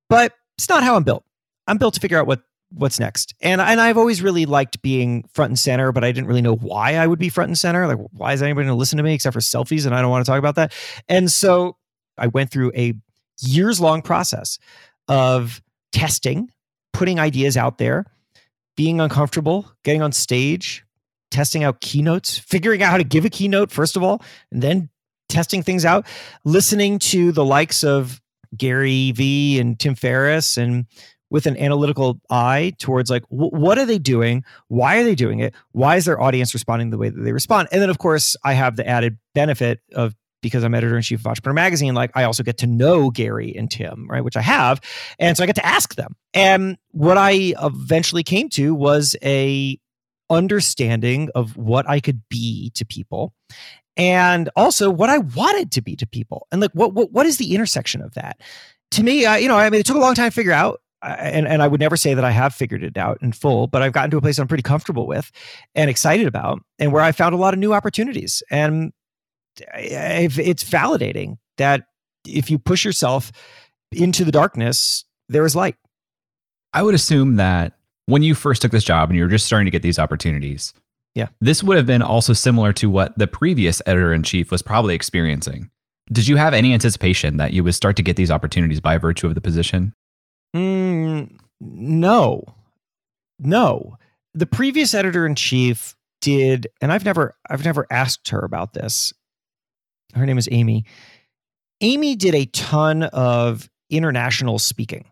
[0.09, 1.25] But it's not how I'm built.
[1.67, 3.35] I'm built to figure out what what's next.
[3.41, 6.57] And and I've always really liked being front and center, but I didn't really know
[6.57, 7.87] why I would be front and center.
[7.87, 9.87] Like, why is anybody going to listen to me except for selfies?
[9.87, 10.73] And I don't want to talk about that.
[11.09, 11.77] And so
[12.19, 12.95] I went through a
[13.41, 14.59] years long process
[15.09, 16.51] of testing,
[16.93, 18.07] putting ideas out there,
[18.77, 20.85] being uncomfortable, getting on stage,
[21.31, 24.89] testing out keynotes, figuring out how to give a keynote, first of all, and then
[25.29, 26.07] testing things out,
[26.45, 28.21] listening to the likes of
[28.57, 30.87] Gary Vee and Tim Ferriss and
[31.31, 34.45] with an analytical eye towards like what are they doing?
[34.69, 35.55] Why are they doing it?
[35.73, 37.69] Why is their audience responding the way that they respond?
[37.73, 40.15] And then of course i have the added benefit of
[40.49, 43.55] because I'm editor in chief of Entrepreneur Magazine, like I also get to know Gary
[43.57, 44.23] and Tim, right?
[44.23, 44.81] Which I have.
[45.19, 46.15] And so I get to ask them.
[46.33, 49.79] And what I eventually came to was a
[50.31, 53.33] understanding of what I could be to people
[53.97, 56.47] and also what I wanted to be to people.
[56.53, 58.41] And like what what what is the intersection of that?
[58.93, 60.81] To me, I, you know, I mean, it took a long time to figure out
[61.03, 63.67] uh, and, and I would never say that I have figured it out in full,
[63.67, 65.31] but I've gotten to a place I'm pretty comfortable with
[65.75, 68.43] and excited about, and where I found a lot of new opportunities.
[68.51, 68.93] And
[69.75, 71.87] it's validating that
[72.27, 73.33] if you push yourself
[73.93, 75.77] into the darkness, there is light.
[76.73, 77.75] I would assume that
[78.07, 80.75] when you first took this job and you were just starting to get these opportunities,
[81.15, 84.63] yeah, this would have been also similar to what the previous editor in chief was
[84.63, 85.71] probably experiencing.
[86.13, 89.27] Did you have any anticipation that you would start to get these opportunities by virtue
[89.27, 89.95] of the position?
[90.55, 92.45] Mm, no,
[93.39, 93.97] no.
[94.35, 99.13] The previous editor in chief did, and I've never, I've never asked her about this.
[100.15, 100.85] Her name is Amy.
[101.81, 105.05] Amy did a ton of international speaking.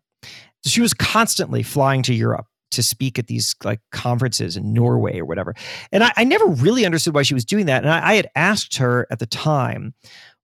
[0.65, 5.25] she was constantly flying to Europe to speak at these like conferences in Norway or
[5.25, 5.55] whatever.
[5.93, 7.83] And I, I never really understood why she was doing that.
[7.83, 9.95] And I, I had asked her at the time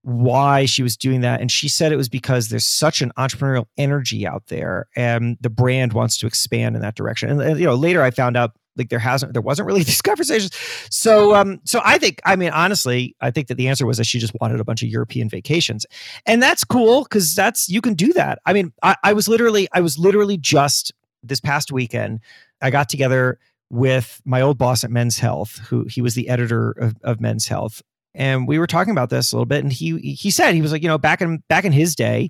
[0.03, 1.41] why she was doing that.
[1.41, 5.49] And she said it was because there's such an entrepreneurial energy out there and the
[5.49, 7.29] brand wants to expand in that direction.
[7.29, 10.01] And, and you know, later I found out like there hasn't there wasn't really these
[10.01, 10.51] conversations.
[10.89, 14.05] So um so i think i mean honestly i think that the answer was that
[14.05, 15.85] she just wanted a bunch of european vacations.
[16.25, 18.39] And that's cool because that's you can do that.
[18.45, 22.21] I mean I, I was literally i was literally just this past weekend,
[22.61, 26.71] I got together with my old boss at Men's Health, who he was the editor
[26.71, 27.81] of, of Men's Health,
[28.15, 29.63] and we were talking about this a little bit.
[29.63, 32.29] And he he said he was like, you know, back in back in his day,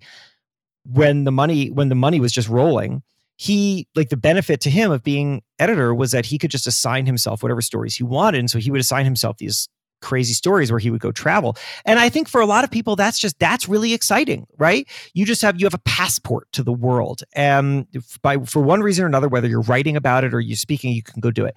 [0.86, 3.02] when the money when the money was just rolling,
[3.40, 7.06] he like the benefit to him of being editor was that he could just assign
[7.06, 9.70] himself whatever stories he wanted, and so he would assign himself these
[10.02, 11.56] crazy stories where he would go travel.
[11.86, 14.90] And I think for a lot of people, that's just that's really exciting, right?
[15.14, 17.88] You just have you have a passport to the world, and
[18.22, 21.02] by for one reason or another, whether you're writing about it or you're speaking, you
[21.02, 21.56] can go do it.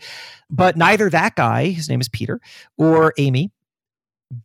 [0.48, 2.40] But neither that guy, his name is Peter,
[2.78, 3.50] or Amy,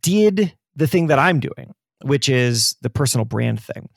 [0.02, 1.72] did the thing that I'm doing,
[2.02, 3.88] which is the personal brand thing.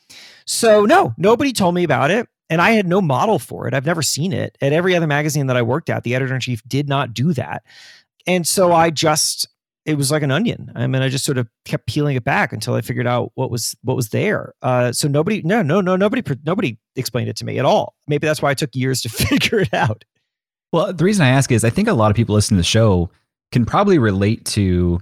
[0.46, 2.28] So no, nobody told me about it.
[2.52, 3.74] And I had no model for it.
[3.74, 4.58] I've never seen it.
[4.62, 7.34] At every other magazine that I worked at, the editor in chief did not do
[7.34, 7.64] that.
[8.28, 9.48] And so I just
[9.86, 10.72] it was like an onion.
[10.76, 13.50] I mean, I just sort of kept peeling it back until I figured out what
[13.50, 14.54] was what was there.
[14.62, 17.96] Uh, so nobody, no, no, no, nobody, nobody explained it to me at all.
[18.08, 20.06] Maybe that's why it took years to figure it out.
[20.72, 22.66] Well, the reason I ask is I think a lot of people listening to the
[22.66, 23.10] show
[23.52, 25.02] can probably relate to.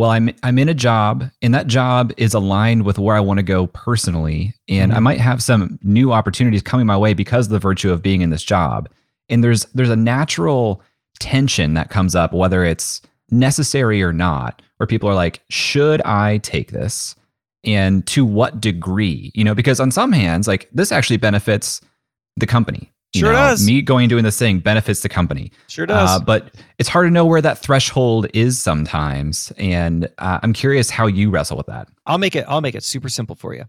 [0.00, 3.36] Well, I'm I'm in a job, and that job is aligned with where I want
[3.36, 4.96] to go personally, and mm-hmm.
[4.96, 8.22] I might have some new opportunities coming my way because of the virtue of being
[8.22, 8.88] in this job.
[9.28, 10.80] And there's there's a natural
[11.18, 16.38] tension that comes up, whether it's necessary or not, where people are like, should I
[16.38, 17.14] take this?
[17.62, 19.30] And to what degree?
[19.34, 21.82] You know, because on some hands, like this actually benefits
[22.38, 22.90] the company.
[23.12, 23.66] You sure know, does.
[23.66, 25.50] Me going doing this thing benefits the company.
[25.66, 26.08] Sure does.
[26.08, 30.90] Uh, but it's hard to know where that threshold is sometimes, and uh, I'm curious
[30.90, 31.88] how you wrestle with that.
[32.06, 32.44] I'll make it.
[32.48, 33.64] I'll make it super simple for you.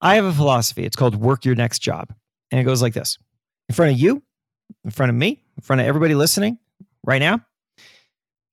[0.00, 0.84] I have a philosophy.
[0.84, 2.14] It's called "Work Your Next Job,"
[2.50, 3.18] and it goes like this:
[3.68, 4.22] in front of you,
[4.84, 6.58] in front of me, in front of everybody listening
[7.04, 7.40] right now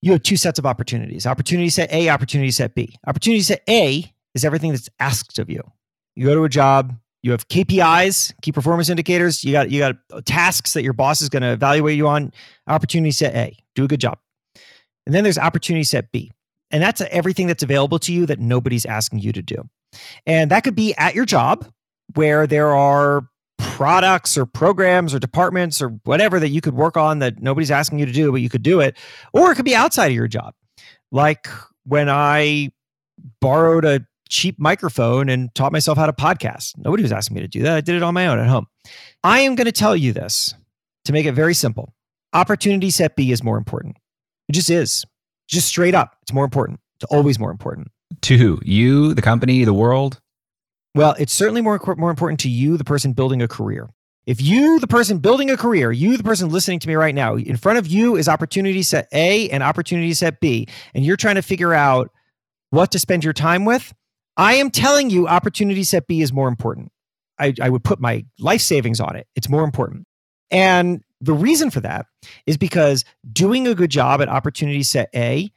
[0.05, 2.95] you have two sets of opportunities opportunity set A, opportunity set B.
[3.07, 5.63] Opportunity set A is everything that's asked of you.
[6.15, 6.93] You go to a job,
[7.25, 9.95] you have KPIs, key performance indicators, you got you got
[10.25, 12.31] tasks that your boss is going to evaluate you on.
[12.67, 14.19] Opportunity set A, do a good job.
[15.07, 16.31] And then there's opportunity set B.
[16.69, 19.67] And that's everything that's available to you that nobody's asking you to do.
[20.27, 21.67] And that could be at your job
[22.13, 27.17] where there are products or programs or departments or whatever that you could work on
[27.19, 28.97] that nobody's asking you to do, but you could do it.
[29.33, 30.53] Or it could be outside of your job.
[31.11, 31.47] Like
[31.85, 32.69] when I
[33.41, 36.77] borrowed a cheap microphone and taught myself how to podcast.
[36.77, 37.75] Nobody was asking me to do that.
[37.75, 38.67] I did it on my own at home.
[39.23, 40.53] I am going to tell you this
[41.05, 41.93] to make it very simple.
[42.33, 43.97] Opportunity set B is more important.
[44.47, 45.05] It just is.
[45.47, 46.17] Just straight up.
[46.21, 46.79] It's more important.
[46.95, 47.91] It's always more important.
[48.21, 48.59] To who?
[48.63, 50.19] You, the company, the world?
[50.95, 53.89] Well, it's certainly more, more important to you, the person building a career.
[54.25, 57.35] If you, the person building a career, you, the person listening to me right now,
[57.35, 61.35] in front of you is opportunity set A and opportunity set B, and you're trying
[61.35, 62.09] to figure out
[62.71, 63.93] what to spend your time with,
[64.37, 66.91] I am telling you, opportunity set B is more important.
[67.39, 69.27] I, I would put my life savings on it.
[69.35, 70.05] It's more important.
[70.51, 72.05] And the reason for that
[72.45, 75.51] is because doing a good job at opportunity set A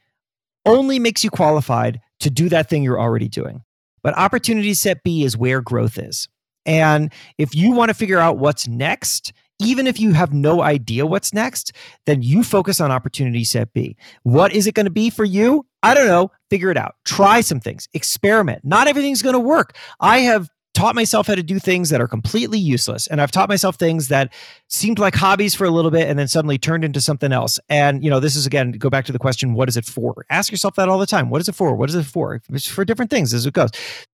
[0.65, 3.63] only makes you qualified to do that thing you're already doing.
[4.01, 6.27] But opportunity set B is where growth is.
[6.65, 11.05] And if you want to figure out what's next, even if you have no idea
[11.05, 11.73] what's next,
[12.05, 13.95] then you focus on opportunity set B.
[14.23, 15.65] What is it going to be for you?
[15.83, 16.31] I don't know.
[16.49, 16.95] Figure it out.
[17.05, 17.87] Try some things.
[17.93, 18.63] Experiment.
[18.63, 19.75] Not everything's going to work.
[19.99, 23.07] I have taught myself how to do things that are completely useless.
[23.07, 24.31] And I've taught myself things that
[24.69, 27.59] seemed like hobbies for a little bit and then suddenly turned into something else.
[27.67, 30.25] And, you know, this is again, go back to the question, what is it for?
[30.29, 31.29] Ask yourself that all the time.
[31.29, 31.75] What is it for?
[31.75, 32.41] What is it for?
[32.49, 33.71] It's for different things as it goes.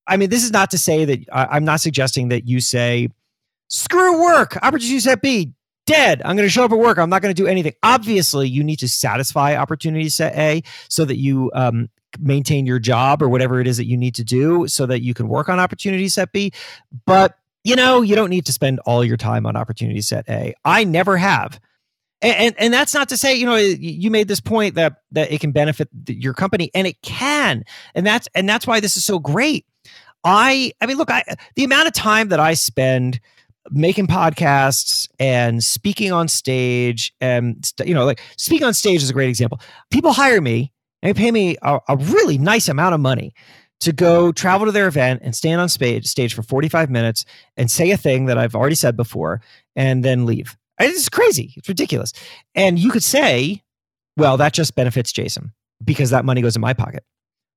[0.08, 3.10] I mean, this is not to say that I'm not suggesting that you say,
[3.68, 5.54] screw work, opportunity set B,
[5.86, 6.22] dead.
[6.26, 6.98] I'm going to show up at work.
[6.98, 7.74] I'm not going to do anything.
[7.84, 11.90] Obviously, you need to satisfy opportunity set A so that you um,
[12.20, 15.14] maintain your job or whatever it is that you need to do so that you
[15.14, 16.52] can work on opportunity set B.
[17.06, 20.54] But you know, you don't need to spend all your time on opportunity set A.
[20.64, 21.60] I never have.
[22.22, 25.32] And, and, and that's not to say you know you made this point that that
[25.32, 29.04] it can benefit your company and it can and that's and that's why this is
[29.04, 29.66] so great
[30.24, 31.24] i i mean look i
[31.56, 33.20] the amount of time that i spend
[33.72, 39.14] making podcasts and speaking on stage and you know like speaking on stage is a
[39.14, 39.60] great example
[39.90, 43.34] people hire me they pay me a, a really nice amount of money
[43.82, 47.26] to go travel to their event and stand on stage, stage for 45 minutes
[47.58, 49.42] and say a thing that I've already said before
[49.76, 50.58] and then leave.
[50.80, 51.54] It's crazy.
[51.56, 52.12] It's ridiculous.
[52.56, 53.62] And you could say,
[54.18, 55.54] well, that just benefits Jason
[55.84, 57.04] because that money goes in my pocket.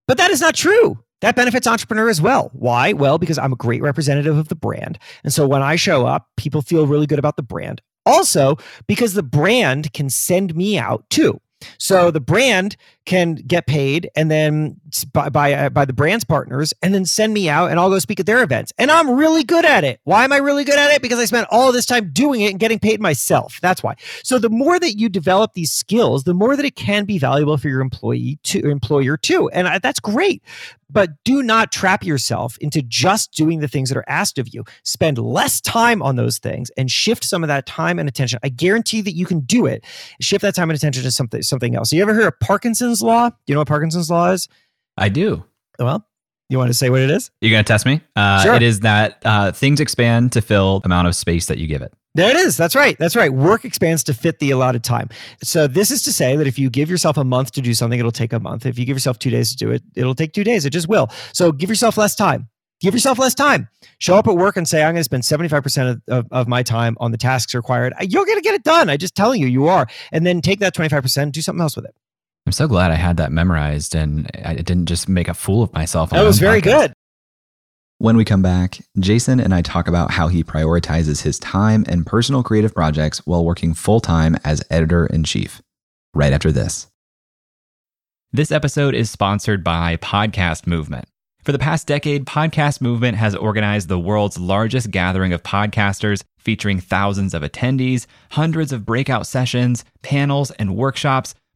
[0.08, 0.98] But that is not true.
[1.20, 2.50] That benefits entrepreneur as well.
[2.52, 2.92] Why?
[2.92, 4.98] Well, because I'm a great representative of the brand.
[5.22, 7.82] And so when I show up, people feel really good about the brand.
[8.06, 8.56] Also,
[8.86, 11.40] because the brand can send me out too.
[11.78, 12.76] So the brand
[13.08, 14.78] can get paid and then
[15.14, 17.98] by by, uh, by the brand's partners and then send me out and I'll go
[17.98, 18.70] speak at their events.
[18.76, 20.00] And I'm really good at it.
[20.04, 21.00] Why am I really good at it?
[21.00, 23.58] Because I spent all this time doing it and getting paid myself.
[23.62, 23.94] That's why.
[24.22, 27.56] So the more that you develop these skills, the more that it can be valuable
[27.56, 29.48] for your employee to employer too.
[29.50, 30.42] And I, that's great.
[30.90, 34.64] But do not trap yourself into just doing the things that are asked of you.
[34.84, 38.38] Spend less time on those things and shift some of that time and attention.
[38.42, 39.84] I guarantee that you can do it.
[40.20, 41.92] Shift that time and attention to something something else.
[41.92, 43.30] You ever hear of Parkinson's law?
[43.30, 44.48] Do you know what Parkinson's law is?
[44.96, 45.44] I do.
[45.78, 46.04] Well,
[46.48, 47.30] you want to say what it is?
[47.40, 48.00] You're going to test me?
[48.16, 48.54] Uh, sure.
[48.54, 51.82] It is that uh, things expand to fill the amount of space that you give
[51.82, 51.92] it.
[52.14, 52.56] There it is.
[52.56, 52.96] That's right.
[52.98, 53.32] That's right.
[53.32, 55.08] Work expands to fit the allotted time.
[55.42, 57.98] So this is to say that if you give yourself a month to do something,
[58.00, 58.66] it'll take a month.
[58.66, 60.64] If you give yourself two days to do it, it'll take two days.
[60.64, 61.08] It just will.
[61.32, 62.48] So give yourself less time.
[62.80, 63.68] Give yourself less time.
[63.98, 66.62] Show up at work and say, I'm going to spend 75% of, of, of my
[66.62, 67.92] time on the tasks required.
[68.00, 68.88] You're going to get it done.
[68.88, 69.86] I'm just telling you, you are.
[70.12, 71.94] And then take that 25% and do something else with it.
[72.48, 75.70] I'm so glad I had that memorized and I didn't just make a fool of
[75.74, 76.08] myself.
[76.08, 76.80] That was very podcast.
[76.80, 76.92] good.
[77.98, 82.06] When we come back, Jason and I talk about how he prioritizes his time and
[82.06, 85.60] personal creative projects while working full time as editor in chief.
[86.14, 86.86] Right after this.
[88.32, 91.04] This episode is sponsored by Podcast Movement.
[91.44, 96.80] For the past decade, Podcast Movement has organized the world's largest gathering of podcasters, featuring
[96.80, 101.34] thousands of attendees, hundreds of breakout sessions, panels, and workshops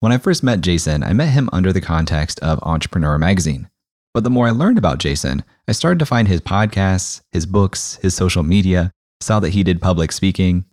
[0.00, 3.70] When I first met Jason, I met him under the context of Entrepreneur Magazine.
[4.12, 7.98] But the more I learned about Jason, I started to find his podcasts, his books,
[8.02, 8.92] his social media,
[9.22, 10.66] saw that he did public speaking.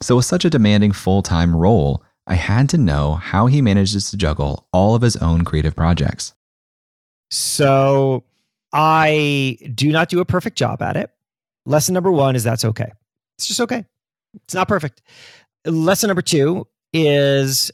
[0.00, 4.10] So, with such a demanding full time role, I had to know how he manages
[4.10, 6.32] to juggle all of his own creative projects.
[7.30, 8.24] So,
[8.72, 11.10] I do not do a perfect job at it.
[11.66, 12.92] Lesson number one is that's okay.
[13.36, 13.84] It's just okay.
[14.44, 15.02] It's not perfect.
[15.66, 17.70] Lesson number two is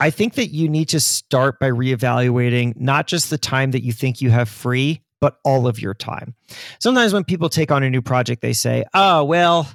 [0.00, 3.92] I think that you need to start by reevaluating not just the time that you
[3.92, 6.34] think you have free, but all of your time.
[6.78, 9.70] Sometimes when people take on a new project, they say, oh, well,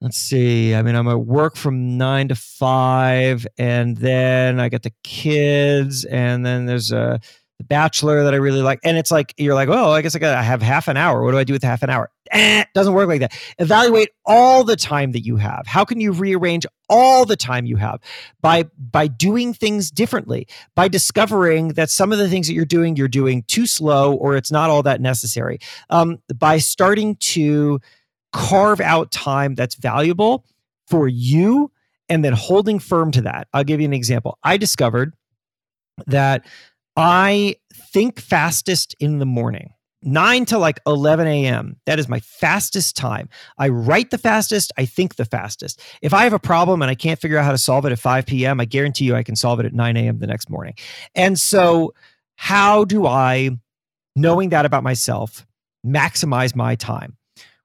[0.00, 0.74] let's see.
[0.74, 6.04] I mean, I'm at work from nine to five, and then I get the kids,
[6.04, 7.20] and then there's a
[7.62, 8.80] the Bachelor that I really like.
[8.82, 11.22] And it's like, you're like, oh, I guess I got to have half an hour.
[11.22, 12.10] What do I do with half an hour?
[12.32, 13.32] Eh, doesn't work like that.
[13.58, 15.66] Evaluate all the time that you have.
[15.66, 18.00] How can you rearrange all the time you have
[18.40, 22.96] by by doing things differently, by discovering that some of the things that you're doing,
[22.96, 25.58] you're doing too slow or it's not all that necessary.
[25.90, 27.80] Um, by starting to
[28.32, 30.46] carve out time that's valuable
[30.88, 31.70] for you
[32.08, 33.48] and then holding firm to that.
[33.52, 34.38] I'll give you an example.
[34.42, 35.14] I discovered
[36.06, 36.46] that
[36.96, 39.74] I think fastest in the morning.
[40.04, 41.76] 9 to like 11 a.m.
[41.86, 43.28] That is my fastest time.
[43.58, 44.72] I write the fastest.
[44.76, 45.80] I think the fastest.
[46.02, 47.98] If I have a problem and I can't figure out how to solve it at
[47.98, 50.18] 5 p.m., I guarantee you I can solve it at 9 a.m.
[50.18, 50.74] the next morning.
[51.14, 51.94] And so,
[52.36, 53.50] how do I,
[54.16, 55.46] knowing that about myself,
[55.86, 57.16] maximize my time?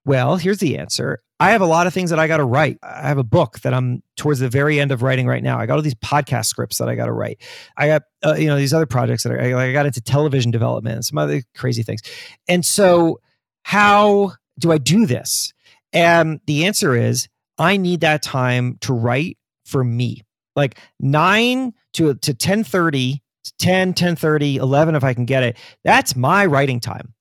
[0.07, 1.21] Well, here's the answer.
[1.37, 2.77] I have a lot of things that I got to write.
[2.81, 5.59] I have a book that I'm towards the very end of writing right now.
[5.59, 7.41] I got all these podcast scripts that I got to write.
[7.75, 10.95] I got uh, you know these other projects that I, I got into television development
[10.95, 12.01] and some other crazy things.
[12.47, 13.19] And so,
[13.63, 15.51] how do I do this?
[15.91, 17.27] And the answer is
[17.57, 20.23] I need that time to write for me.
[20.55, 23.19] Like 9 to to 10:30,
[23.59, 25.57] 10, 10:30, 11 if I can get it.
[25.83, 27.13] That's my writing time.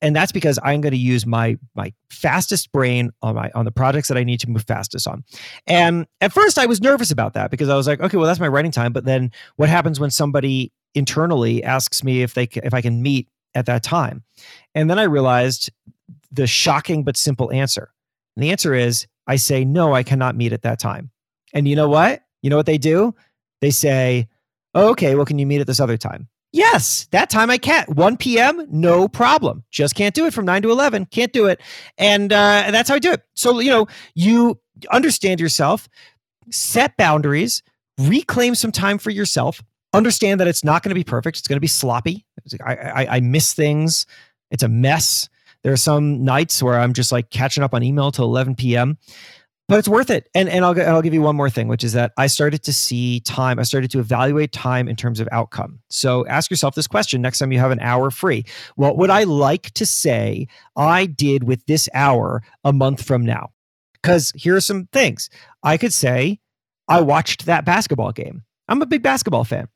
[0.00, 3.72] And that's because I'm going to use my my fastest brain on my on the
[3.72, 5.24] projects that I need to move fastest on.
[5.66, 8.40] And at first I was nervous about that because I was like, okay, well that's
[8.40, 12.74] my writing time, but then what happens when somebody internally asks me if they if
[12.74, 14.22] I can meet at that time?
[14.74, 15.70] And then I realized
[16.30, 17.92] the shocking but simple answer.
[18.36, 21.10] And the answer is I say, no, I cannot meet at that time.
[21.52, 22.22] And you know what?
[22.42, 23.14] You know what they do?
[23.60, 24.28] They say,
[24.74, 26.28] oh, okay, well, can you meet at this other time?
[26.54, 27.88] Yes, that time I can't.
[27.88, 29.64] 1 p.m., no problem.
[29.72, 31.06] Just can't do it from 9 to 11.
[31.06, 31.60] Can't do it.
[31.98, 33.22] And, uh, that's how I do it.
[33.34, 34.60] So, you know, you
[34.92, 35.88] understand yourself,
[36.50, 37.60] set boundaries,
[37.98, 41.38] reclaim some time for yourself, understand that it's not going to be perfect.
[41.38, 42.24] It's going to be sloppy.
[42.64, 44.06] I, I, I miss things.
[44.52, 45.28] It's a mess.
[45.64, 48.96] There are some nights where I'm just like catching up on email till 11 p.m.
[49.66, 50.28] But it's worth it.
[50.34, 52.72] And and I'll I'll give you one more thing, which is that I started to
[52.72, 53.58] see time.
[53.58, 55.80] I started to evaluate time in terms of outcome.
[55.88, 58.44] So ask yourself this question next time you have an hour free.
[58.76, 63.52] What would I like to say I did with this hour a month from now?
[63.94, 65.30] Because here are some things
[65.62, 66.40] I could say.
[66.86, 68.42] I watched that basketball game.
[68.68, 69.68] I'm a big basketball fan.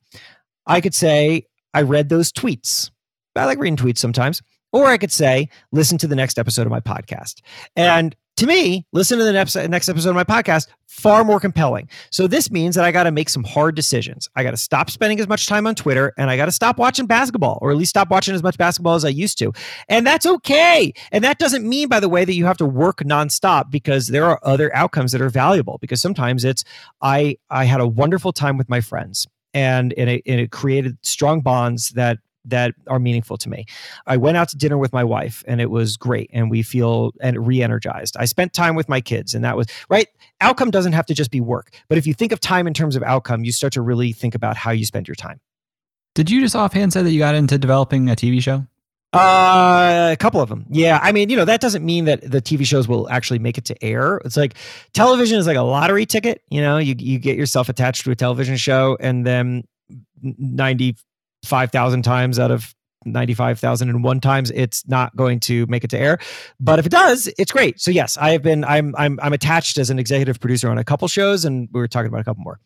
[0.66, 2.90] I could say I read those tweets.
[3.34, 4.42] I like reading tweets sometimes.
[4.70, 7.40] Or I could say, listen to the next episode of my podcast.
[7.74, 11.88] And to me, listen to the next, next episode of my podcast, far more compelling.
[12.10, 14.28] So this means that I got to make some hard decisions.
[14.36, 16.78] I got to stop spending as much time on Twitter and I got to stop
[16.78, 19.52] watching basketball or at least stop watching as much basketball as I used to.
[19.88, 20.92] And that's okay.
[21.10, 24.24] And that doesn't mean, by the way, that you have to work nonstop because there
[24.24, 26.62] are other outcomes that are valuable because sometimes it's,
[27.02, 30.96] I, I had a wonderful time with my friends and, and, it, and it created
[31.02, 33.66] strong bonds that that are meaningful to me.
[34.06, 37.12] I went out to dinner with my wife and it was great and we feel
[37.20, 38.16] and re-energized.
[38.18, 40.08] I spent time with my kids and that was right.
[40.40, 41.70] Outcome doesn't have to just be work.
[41.88, 44.34] But if you think of time in terms of outcome, you start to really think
[44.34, 45.40] about how you spend your time.
[46.14, 48.66] Did you just offhand say that you got into developing a TV show?
[49.12, 50.66] Uh, a couple of them.
[50.68, 51.00] Yeah.
[51.02, 53.64] I mean, you know, that doesn't mean that the TV shows will actually make it
[53.66, 54.18] to air.
[54.24, 54.54] It's like
[54.92, 56.42] television is like a lottery ticket.
[56.50, 59.64] You know, you, you get yourself attached to a television show and then
[60.22, 60.96] 90
[61.44, 62.74] 5,000 times out of
[63.04, 66.18] 95,001 times it's not going to make it to air.
[66.60, 67.80] But if it does it's great.
[67.80, 70.84] So yes i have been i'm i'm i'm attached as an executive producer on a
[70.84, 72.60] couple shows and we were talking about a couple more.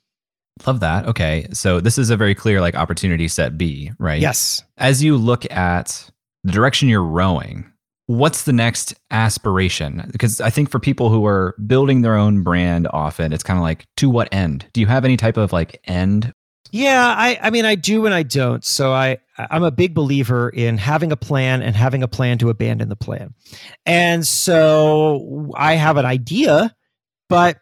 [0.66, 1.07] Love that.
[1.07, 1.47] Okay.
[1.53, 4.20] So this is a very clear like opportunity set b right?
[4.20, 4.62] Yes.
[4.79, 6.11] As you look at
[6.45, 7.66] the direction you're rowing
[8.07, 10.09] what's the next aspiration?
[10.11, 13.62] Because i think for people who are building their own brand often it's kind of
[13.62, 14.66] like to what end?
[14.73, 16.33] Do you have any type of like end
[16.70, 18.64] yeah, I, I mean, I do and I don't.
[18.64, 22.50] So I, I'm a big believer in having a plan and having a plan to
[22.50, 23.34] abandon the plan.
[23.84, 26.74] And so I have an idea,
[27.28, 27.58] but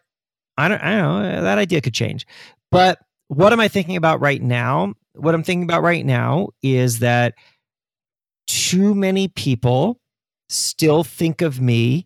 [0.57, 2.25] I don't, I don't know, that idea could change.
[2.69, 4.93] But what am I thinking about right now?
[5.13, 7.33] What I'm thinking about right now is that
[8.47, 9.99] too many people
[10.47, 12.05] still think of me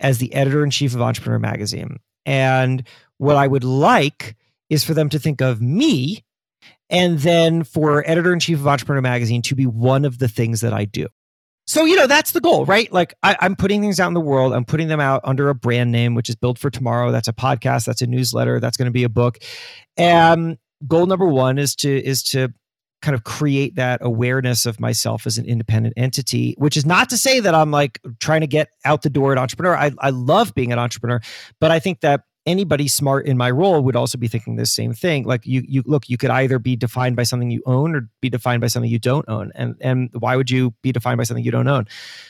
[0.00, 1.98] as the editor in chief of Entrepreneur Magazine.
[2.26, 2.86] And
[3.18, 4.36] what I would like
[4.68, 6.24] is for them to think of me
[6.90, 10.60] and then for editor in chief of Entrepreneur Magazine to be one of the things
[10.60, 11.06] that I do.
[11.66, 12.92] So, you know, that's the goal, right?
[12.92, 14.52] Like I, am putting things out in the world.
[14.52, 17.12] I'm putting them out under a brand name, which is Build for Tomorrow.
[17.12, 19.38] That's a podcast, that's a newsletter, that's going to be a book.
[19.96, 22.52] And goal number one is to is to
[23.02, 27.16] kind of create that awareness of myself as an independent entity, which is not to
[27.16, 29.76] say that I'm like trying to get out the door at entrepreneur.
[29.76, 31.20] I, I love being an entrepreneur,
[31.60, 34.92] but I think that anybody smart in my role would also be thinking the same
[34.92, 35.24] thing.
[35.24, 38.30] Like you you look you could either be defined by something you own or be
[38.30, 39.52] defined by something you don't own.
[39.54, 41.86] And and why would you be defined by something you don't own?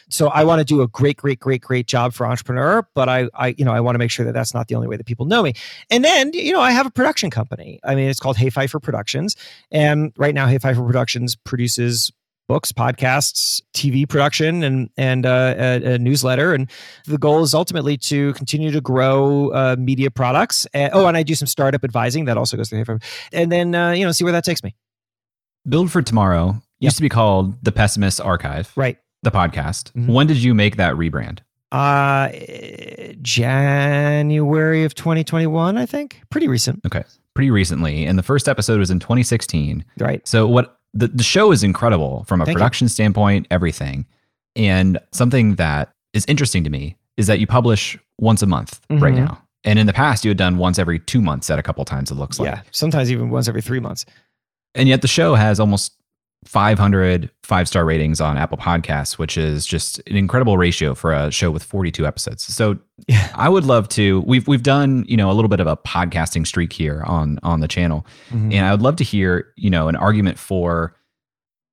[0.08, 3.28] So i want to do a great great great great job for entrepreneur but i
[3.34, 5.06] i you know i want to make sure that that's not the only way that
[5.06, 5.52] people know me.
[5.90, 7.80] And then you know i have a production company.
[7.84, 9.36] I mean it's called hey productions.
[9.70, 12.12] And right now hey productions produces
[12.50, 16.52] books, podcasts, TV production, and and uh, a, a, newsletter.
[16.52, 16.68] And
[17.06, 20.66] the goal is ultimately to continue to grow uh, media products.
[20.74, 22.84] And, oh, and I do some startup advising that also goes through.
[22.84, 22.98] Here.
[23.32, 24.74] And then uh, you know see where that takes me.
[25.68, 26.88] Build for Tomorrow yep.
[26.88, 28.98] used to be called The Pessimist Archive, right?
[29.22, 29.92] The podcast.
[29.92, 30.12] Mm-hmm.
[30.12, 31.38] When did you make that rebrand?
[31.70, 32.30] Uh,
[33.22, 36.20] January of 2021, I think.
[36.30, 36.84] Pretty recent.
[36.84, 39.84] Okay pretty recently, and the first episode was in 2016.
[39.98, 40.26] Right.
[40.26, 42.88] So what the, the show is incredible from a Thank production you.
[42.90, 44.06] standpoint, everything.
[44.56, 49.14] And something that is interesting to me is that you publish once a month right
[49.14, 49.18] Mhm.
[49.26, 49.42] now.
[49.64, 52.10] And in the past, you had done once every two months at a couple times,
[52.10, 52.48] it looks like.
[52.50, 54.06] yeah, sometimes even once every three months.
[54.74, 55.92] And yet the show has almost
[56.46, 61.30] 500 five star ratings on Apple Podcasts, which is just an incredible ratio for a
[61.30, 62.42] show with 42 episodes.
[62.44, 62.78] So
[63.08, 63.30] Yeah.
[63.34, 64.20] I would love to.
[64.26, 67.60] We've we've done you know a little bit of a podcasting streak here on on
[67.60, 68.54] the channel, Mhm.
[68.54, 70.94] and I would love to hear you know an argument for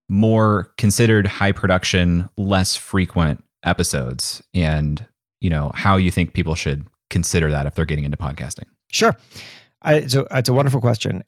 [0.09, 5.05] more considered high production, less frequent episodes, and
[5.41, 8.65] you know how you think people should consider that if they're getting into podcasting.
[8.91, 9.15] Sure.
[9.82, 11.24] I, it's, a, it's a wonderful question.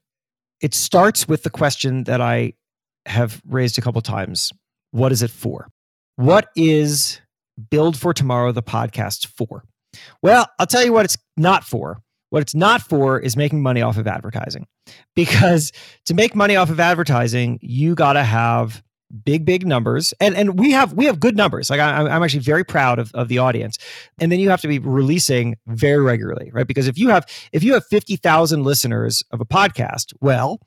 [0.61, 2.53] It starts with the question that I
[3.05, 4.51] have raised a couple times
[4.91, 5.67] What is it for?
[6.15, 7.21] What is
[7.69, 9.63] Build for Tomorrow, the podcast, for?
[10.21, 12.01] Well, I'll tell you what it's not for.
[12.29, 14.67] What it's not for is making money off of advertising.
[15.15, 15.71] Because
[16.05, 18.83] to make money off of advertising, you got to have
[19.25, 22.41] big big numbers and and we have we have good numbers like I, i'm actually
[22.41, 23.79] very proud of, of the audience
[24.19, 27.63] and then you have to be releasing very regularly right because if you have if
[27.63, 30.59] you have 50,000 listeners of a podcast well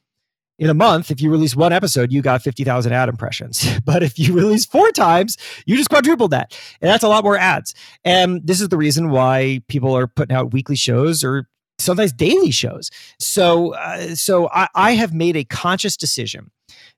[0.58, 4.18] in a month if you release one episode you got 50,000 ad impressions but if
[4.18, 5.36] you release four times
[5.66, 7.74] you just quadrupled that and that's a lot more ads
[8.04, 11.48] and this is the reason why people are putting out weekly shows or
[11.78, 16.50] sometimes daily shows so uh, so I, I have made a conscious decision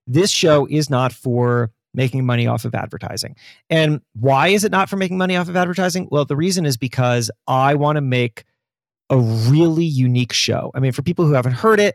[0.06, 3.36] this show is not for making money off of advertising.
[3.70, 6.08] And why is it not for making money off of advertising?
[6.10, 8.44] Well, the reason is because I want to make
[9.10, 10.70] a really unique show.
[10.74, 11.94] I mean, for people who haven't heard it,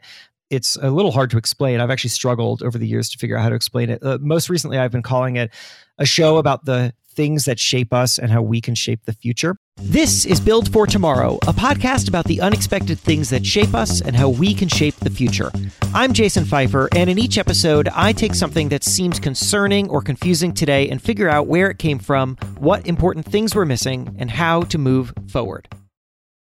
[0.50, 1.80] it's a little hard to explain.
[1.80, 4.04] I've actually struggled over the years to figure out how to explain it.
[4.04, 5.52] Uh, most recently, I've been calling it
[5.98, 9.58] a show about the things that shape us and how we can shape the future.
[9.78, 14.16] This is Build for Tomorrow, a podcast about the unexpected things that shape us and
[14.16, 15.52] how we can shape the future.
[15.94, 20.54] I'm Jason Feifer, and in each episode, I take something that seems concerning or confusing
[20.54, 24.62] today and figure out where it came from, what important things we're missing, and how
[24.64, 25.68] to move forward.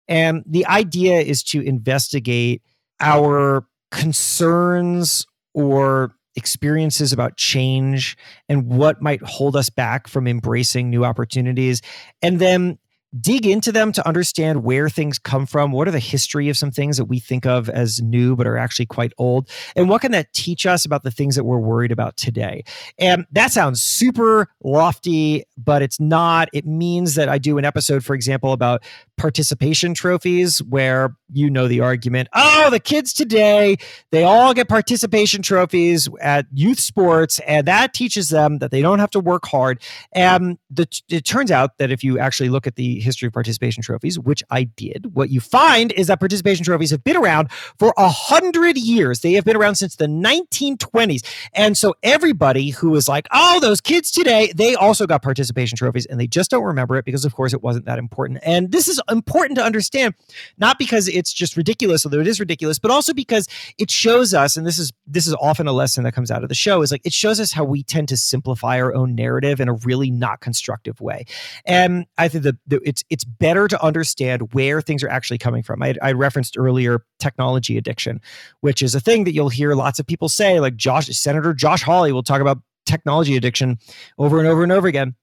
[0.06, 2.62] And the idea is to investigate
[3.00, 5.24] our concerns
[5.54, 8.16] or experiences about change
[8.48, 11.82] and what might hold us back from embracing new opportunities.
[12.22, 12.78] And then
[13.20, 15.70] dig into them to understand where things come from.
[15.70, 18.56] What are the history of some things that we think of as new but are
[18.56, 19.50] actually quite old?
[19.76, 22.64] And what can that teach us about the things that we're worried about today?
[22.98, 26.48] And that sounds super lofty, but it's not.
[26.54, 28.82] It means that I do an episode, for example, about
[29.18, 32.28] participation trophies where you know the argument.
[32.34, 33.76] Oh the kids today
[34.10, 38.98] they all get participation trophies at youth sports and that teaches them that they don't
[38.98, 39.82] have to work hard.
[40.12, 43.82] And the, it turns out that if you actually look at the history of participation
[43.82, 47.92] trophies which i did what you find is that participation trophies have been around for
[47.96, 49.20] a hundred years.
[49.20, 53.80] They have been around since the 1920s and so everybody who is like oh those
[53.80, 57.34] kids today they also got participation trophies and they just don't remember it because of
[57.34, 58.40] course it wasn't that important.
[58.42, 60.14] And this is important to understand
[60.58, 63.46] not because it's just ridiculous although it is ridiculous but also because
[63.78, 66.48] it shows us and this is this is often a lesson that comes out of
[66.48, 69.60] the show is like it shows us how we tend to simplify our own narrative
[69.60, 71.24] in a really not constructive way.
[71.64, 75.80] And i think that it's it's better to understand where things are actually coming from.
[75.82, 78.20] I, I referenced earlier technology addiction
[78.60, 81.82] which is a thing that you'll hear lots of people say like josh senator josh
[81.82, 83.78] hawley will talk about technology addiction
[84.18, 85.14] over and over and over again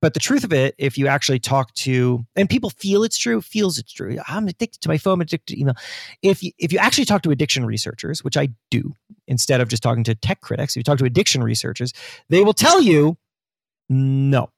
[0.00, 3.40] but the truth of it, if you actually talk to, and people feel it's true,
[3.40, 4.18] feels it's true.
[4.28, 5.74] I'm addicted to my phone, I'm addicted to email.
[6.22, 8.94] If you, if you actually talk to addiction researchers, which I do,
[9.26, 11.92] instead of just talking to tech critics, if you talk to addiction researchers,
[12.28, 13.16] they will tell you
[13.88, 14.50] no.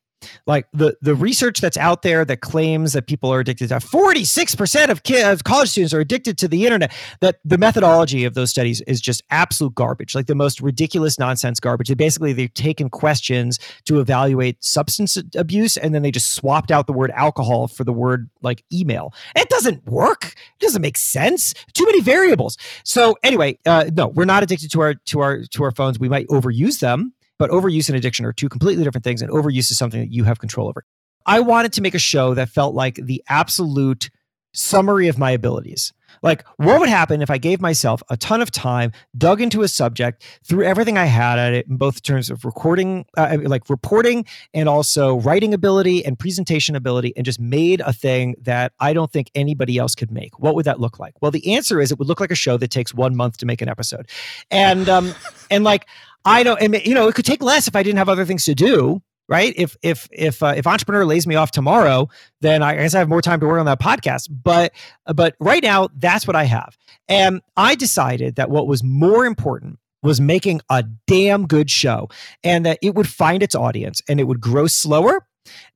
[0.46, 4.88] Like the the research that's out there that claims that people are addicted to 46%
[4.88, 8.50] of, kids, of college students are addicted to the internet, that the methodology of those
[8.50, 11.88] studies is just absolute garbage, like the most ridiculous nonsense garbage.
[11.88, 16.86] They basically they've taken questions to evaluate substance abuse and then they just swapped out
[16.86, 19.14] the word alcohol for the word like email.
[19.36, 20.24] It doesn't work.
[20.24, 21.54] It doesn't make sense.
[21.72, 22.56] Too many variables.
[22.84, 25.98] So anyway, uh, no, we're not addicted to our to our to our phones.
[25.98, 29.70] We might overuse them but overuse and addiction are two completely different things, and overuse
[29.70, 30.84] is something that you have control over.
[31.24, 34.10] I wanted to make a show that felt like the absolute
[34.52, 35.92] summary of my abilities.
[36.22, 39.68] Like, what would happen if I gave myself a ton of time, dug into a
[39.68, 44.26] subject, threw everything I had at it in both terms of recording, uh, like reporting,
[44.52, 49.10] and also writing ability and presentation ability, and just made a thing that I don't
[49.10, 50.38] think anybody else could make?
[50.38, 51.14] What would that look like?
[51.22, 53.46] Well, the answer is it would look like a show that takes one month to
[53.46, 54.10] make an episode,
[54.50, 55.14] and um,
[55.50, 55.86] and like
[56.24, 58.44] I don't, and, you know, it could take less if I didn't have other things
[58.44, 59.02] to do.
[59.28, 59.54] Right.
[59.56, 62.08] If if if uh, if entrepreneur lays me off tomorrow,
[62.40, 64.26] then I guess I have more time to work on that podcast.
[64.28, 64.72] But
[65.14, 66.76] but right now, that's what I have,
[67.08, 72.08] and I decided that what was more important was making a damn good show,
[72.42, 75.24] and that it would find its audience, and it would grow slower,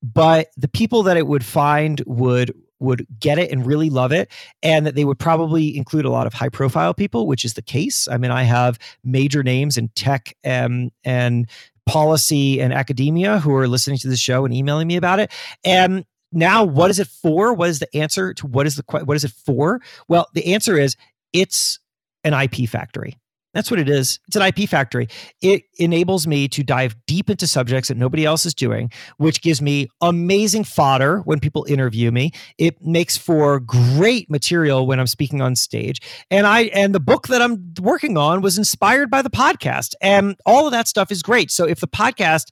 [0.02, 2.52] but the people that it would find would
[2.84, 4.30] would get it and really love it
[4.62, 7.62] and that they would probably include a lot of high profile people which is the
[7.62, 8.08] case.
[8.08, 11.48] I mean i have major names in tech and and
[11.86, 15.30] policy and academia who are listening to the show and emailing me about it.
[15.64, 17.52] And now what is it for?
[17.52, 19.80] What is the answer to what is the what is it for?
[20.08, 20.96] Well the answer is
[21.32, 21.78] it's
[22.24, 23.18] an ip factory
[23.54, 24.18] that's what it is.
[24.26, 25.08] It's an IP factory.
[25.40, 29.62] It enables me to dive deep into subjects that nobody else is doing, which gives
[29.62, 32.32] me amazing fodder when people interview me.
[32.58, 36.00] It makes for great material when I'm speaking on stage.
[36.30, 39.94] And I and the book that I'm working on was inspired by the podcast.
[40.02, 41.50] And all of that stuff is great.
[41.50, 42.50] So if the podcast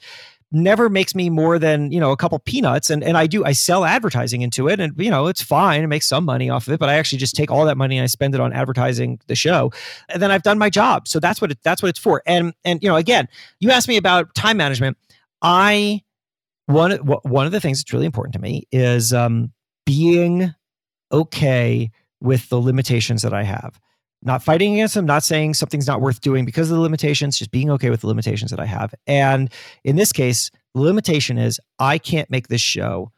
[0.53, 2.91] never makes me more than you know a couple peanuts.
[2.91, 5.83] And and I do I sell advertising into it and you know it's fine.
[5.83, 7.97] I make some money off of it but I actually just take all that money
[7.99, 9.73] and I spend it on advertising the show.
[10.09, 11.09] And then I've done my job.
[11.09, 12.23] So that's what it, that's what it's for.
[12.27, 13.29] And and you know again
[13.61, 14.97] you asked me about time management.
[15.41, 16.03] I
[16.67, 19.53] one one of the things that's really important to me is um
[19.85, 20.55] being
[21.11, 21.91] okay
[22.21, 23.81] with the limitations that I have
[24.23, 27.51] not fighting against them, not saying something's not worth doing because of the limitations, just
[27.51, 28.95] being okay with the limitations that I have.
[29.07, 29.53] And
[29.85, 33.13] in this case, the limitation is I can't make this show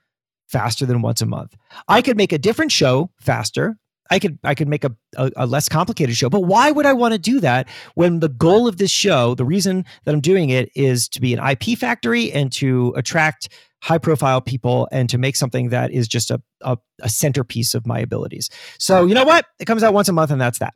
[0.48, 1.54] faster than once a month.
[1.88, 3.76] I could make a different show faster.
[4.10, 6.92] I could I could make a, a, a less complicated show, but why would I
[6.92, 10.50] want to do that when the goal of this show, the reason that I'm doing
[10.50, 13.48] it is to be an IP factory and to attract
[13.82, 17.86] high profile people and to make something that is just a, a, a centerpiece of
[17.86, 18.50] my abilities.
[18.78, 19.46] So you know what?
[19.58, 20.74] It comes out once a month and that's that.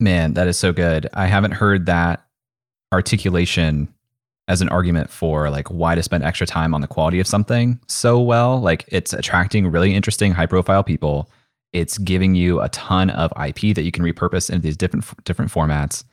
[0.00, 1.08] Man, that is so good.
[1.14, 2.24] I haven't heard that
[2.92, 3.88] articulation
[4.48, 7.80] as an argument for like why to spend extra time on the quality of something
[7.88, 8.60] so well.
[8.60, 11.30] Like it's attracting really interesting high profile people.
[11.72, 15.50] It's giving you a ton of IP that you can repurpose into these different different
[15.50, 16.04] formats.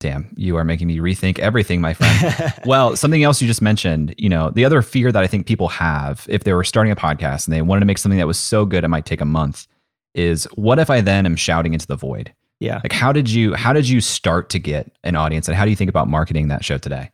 [0.00, 2.54] Damn, you are making me rethink everything, my friend.
[2.66, 5.66] well, something else you just mentioned, you know, the other fear that I think people
[5.68, 8.38] have if they were starting a podcast and they wanted to make something that was
[8.38, 9.66] so good it might take a month
[10.14, 12.32] is what if I then am shouting into the void?
[12.60, 12.80] Yeah.
[12.82, 15.70] Like how did you how did you start to get an audience and how do
[15.70, 17.10] you think about marketing that show today?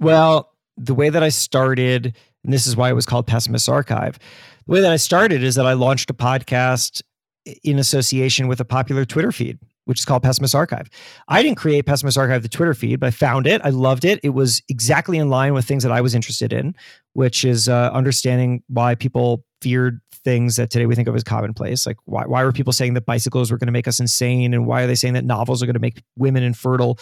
[0.00, 2.14] Well, the way that I started,
[2.44, 4.18] and this is why it was called Pessimist Archive.
[4.66, 7.02] The way that I started is that I launched a podcast
[7.64, 10.88] in association with a popular Twitter feed, which is called Pessimist Archive.
[11.28, 13.60] I didn't create Pessimist Archive, the Twitter feed, but I found it.
[13.64, 14.20] I loved it.
[14.22, 16.76] It was exactly in line with things that I was interested in,
[17.14, 21.86] which is uh, understanding why people feared things that today we think of as commonplace.
[21.86, 24.66] Like why why were people saying that bicycles were going to make us insane, and
[24.66, 26.98] why are they saying that novels are going to make women infertile?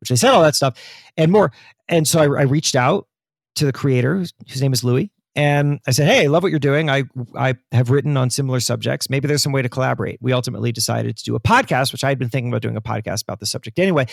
[0.00, 0.78] Which they said all that stuff
[1.16, 1.52] and more.
[1.88, 3.08] And so I, I reached out
[3.54, 6.58] to the creator, whose name is Louis, and I said, "Hey, I love what you're
[6.58, 6.90] doing.
[6.90, 7.04] I
[7.34, 9.08] I have written on similar subjects.
[9.08, 12.10] Maybe there's some way to collaborate." We ultimately decided to do a podcast, which I
[12.10, 14.04] had been thinking about doing a podcast about the subject anyway.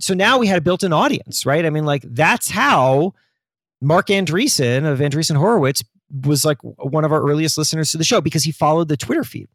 [0.00, 1.64] So now we had a built-in audience, right?
[1.64, 3.14] I mean, like that's how
[3.80, 5.84] Marc Andreessen of Andreessen Horowitz
[6.24, 9.24] was like one of our earliest listeners to the show because he followed the Twitter
[9.24, 9.48] feed.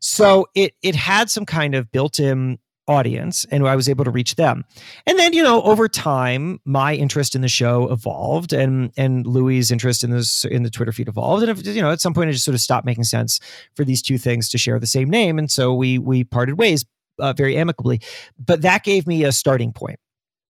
[0.00, 4.34] So it it had some kind of built-in audience and I was able to reach
[4.36, 4.64] them.
[5.06, 9.70] And then, you know, over time, my interest in the show evolved and and Louis'
[9.70, 11.42] interest in this in the Twitter feed evolved.
[11.42, 13.38] And if, you know, at some point it just sort of stopped making sense
[13.76, 15.38] for these two things to share the same name.
[15.38, 16.84] And so we we parted ways
[17.18, 18.00] uh, very amicably.
[18.38, 20.00] But that gave me a starting point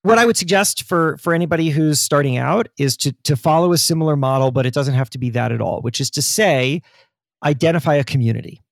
[0.03, 3.79] what I would suggest for for anybody who's starting out is to to follow a
[3.79, 5.81] similar model, but it doesn't have to be that at all.
[5.83, 6.83] Which is to say,
[7.45, 8.63] identify a community,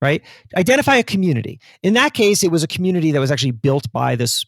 [0.00, 0.22] right?
[0.56, 1.60] Identify a community.
[1.82, 4.44] In that case, it was a community that was actually built by this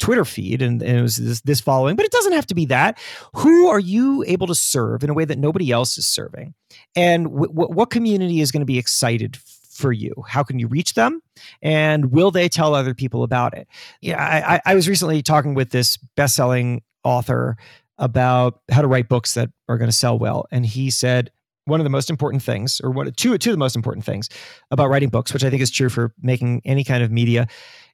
[0.00, 2.66] Twitter feed and, and it was this, this following, but it doesn't have to be
[2.66, 2.98] that.
[3.34, 6.54] Who are you able to serve in a way that nobody else is serving?
[6.96, 9.38] And w- w- what community is going to be excited
[9.74, 10.14] for you?
[10.26, 11.20] How can you reach them?
[11.62, 13.68] And will they tell other people about it?
[14.00, 17.56] Yeah, I, I was recently talking with this best-selling author
[17.98, 21.30] about how to write books that are going to sell well, and he said
[21.66, 24.28] one of the most important things, or one two two of the most important things
[24.70, 27.46] about writing books, which I think is true for making any kind of media,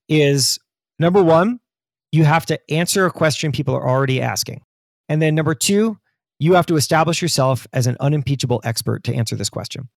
[0.09, 0.59] is
[0.99, 1.61] number one,
[2.13, 4.63] you have to answer a question people are already asking,
[5.09, 5.99] and then number two,
[6.39, 9.89] you have to establish yourself as an unimpeachable expert to answer this question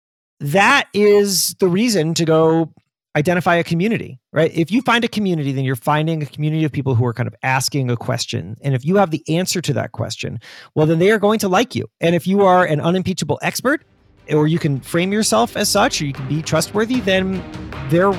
[0.43, 2.73] that is the reason to go
[3.15, 4.51] identify a community, right?
[4.55, 7.27] If you find a community, then you're finding a community of people who are kind
[7.27, 8.57] of asking a question.
[8.63, 10.41] And if you have the answer to that question,
[10.75, 11.87] well, then they are going to like you.
[12.01, 13.85] And if you are an unimpeachable expert,
[14.31, 17.43] or you can frame yourself as such, or you can be trustworthy, then
[17.91, 18.13] they're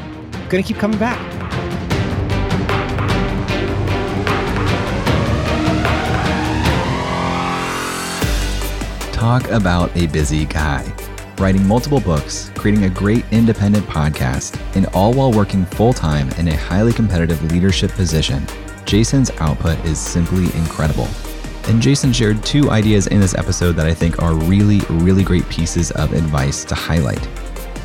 [0.49, 1.19] going to keep coming back.
[9.11, 10.93] Talk about a busy guy
[11.39, 16.47] writing multiple books, creating a great independent podcast, and all while working full time in
[16.47, 18.45] a highly competitive leadership position.
[18.85, 21.07] Jason's output is simply incredible.
[21.65, 25.47] And Jason shared two ideas in this episode that I think are really, really great
[25.49, 27.21] pieces of advice to highlight.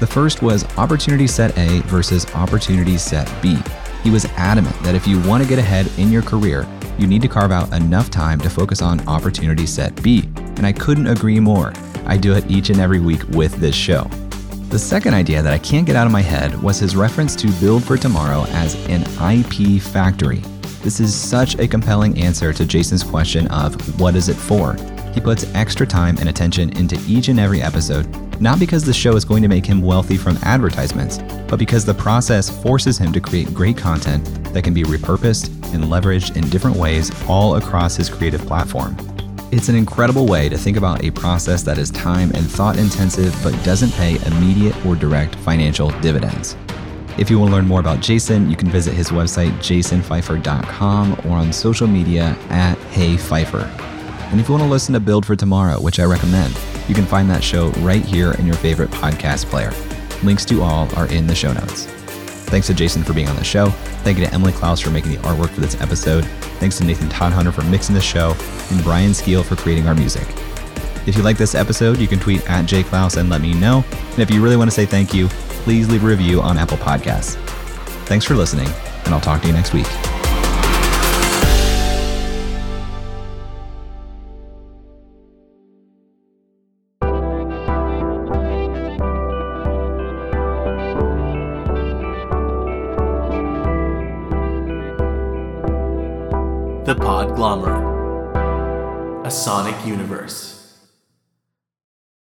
[0.01, 3.57] The first was opportunity set A versus opportunity set B.
[4.03, 6.67] He was adamant that if you want to get ahead in your career,
[6.99, 10.29] you need to carve out enough time to focus on opportunity set B.
[10.57, 11.73] And I couldn't agree more.
[12.09, 14.05] I do it each and every week with this show.
[14.71, 17.51] The second idea that I can't get out of my head was his reference to
[17.61, 19.03] Build for Tomorrow as an
[19.33, 20.43] IP factory.
[20.83, 24.75] This is such a compelling answer to Jason's question of what is it for?
[25.13, 28.07] He puts extra time and attention into each and every episode,
[28.41, 31.95] not because the show is going to make him wealthy from advertisements, but because the
[31.95, 36.77] process forces him to create great content that can be repurposed and leveraged in different
[36.77, 38.97] ways all across his creative platform.
[39.51, 43.35] It's an incredible way to think about a process that is time and thought intensive
[43.43, 46.55] but doesn't pay immediate or direct financial dividends.
[47.17, 51.31] If you want to learn more about Jason, you can visit his website, jasonfeifer.com, or
[51.31, 53.65] on social media at HeyFeifer.
[54.31, 56.55] And if you want to listen to Build for Tomorrow, which I recommend,
[56.87, 59.73] you can find that show right here in your favorite podcast player.
[60.23, 61.98] Links to all are in the show notes.
[62.49, 63.67] Thanks to Jason for being on the show.
[64.05, 66.25] Thank you to Emily Clouse for making the artwork for this episode.
[66.59, 68.35] Thanks to Nathan Todhunter for mixing the show,
[68.71, 70.27] and Brian Skeel for creating our music.
[71.07, 73.85] If you like this episode, you can tweet at Jay Clouse and let me know.
[73.93, 76.79] And if you really want to say thank you, please leave a review on Apple
[76.79, 77.37] Podcasts.
[78.07, 78.69] Thanks for listening,
[79.05, 80.18] and I'll talk to you next week.
[99.89, 100.58] Universe.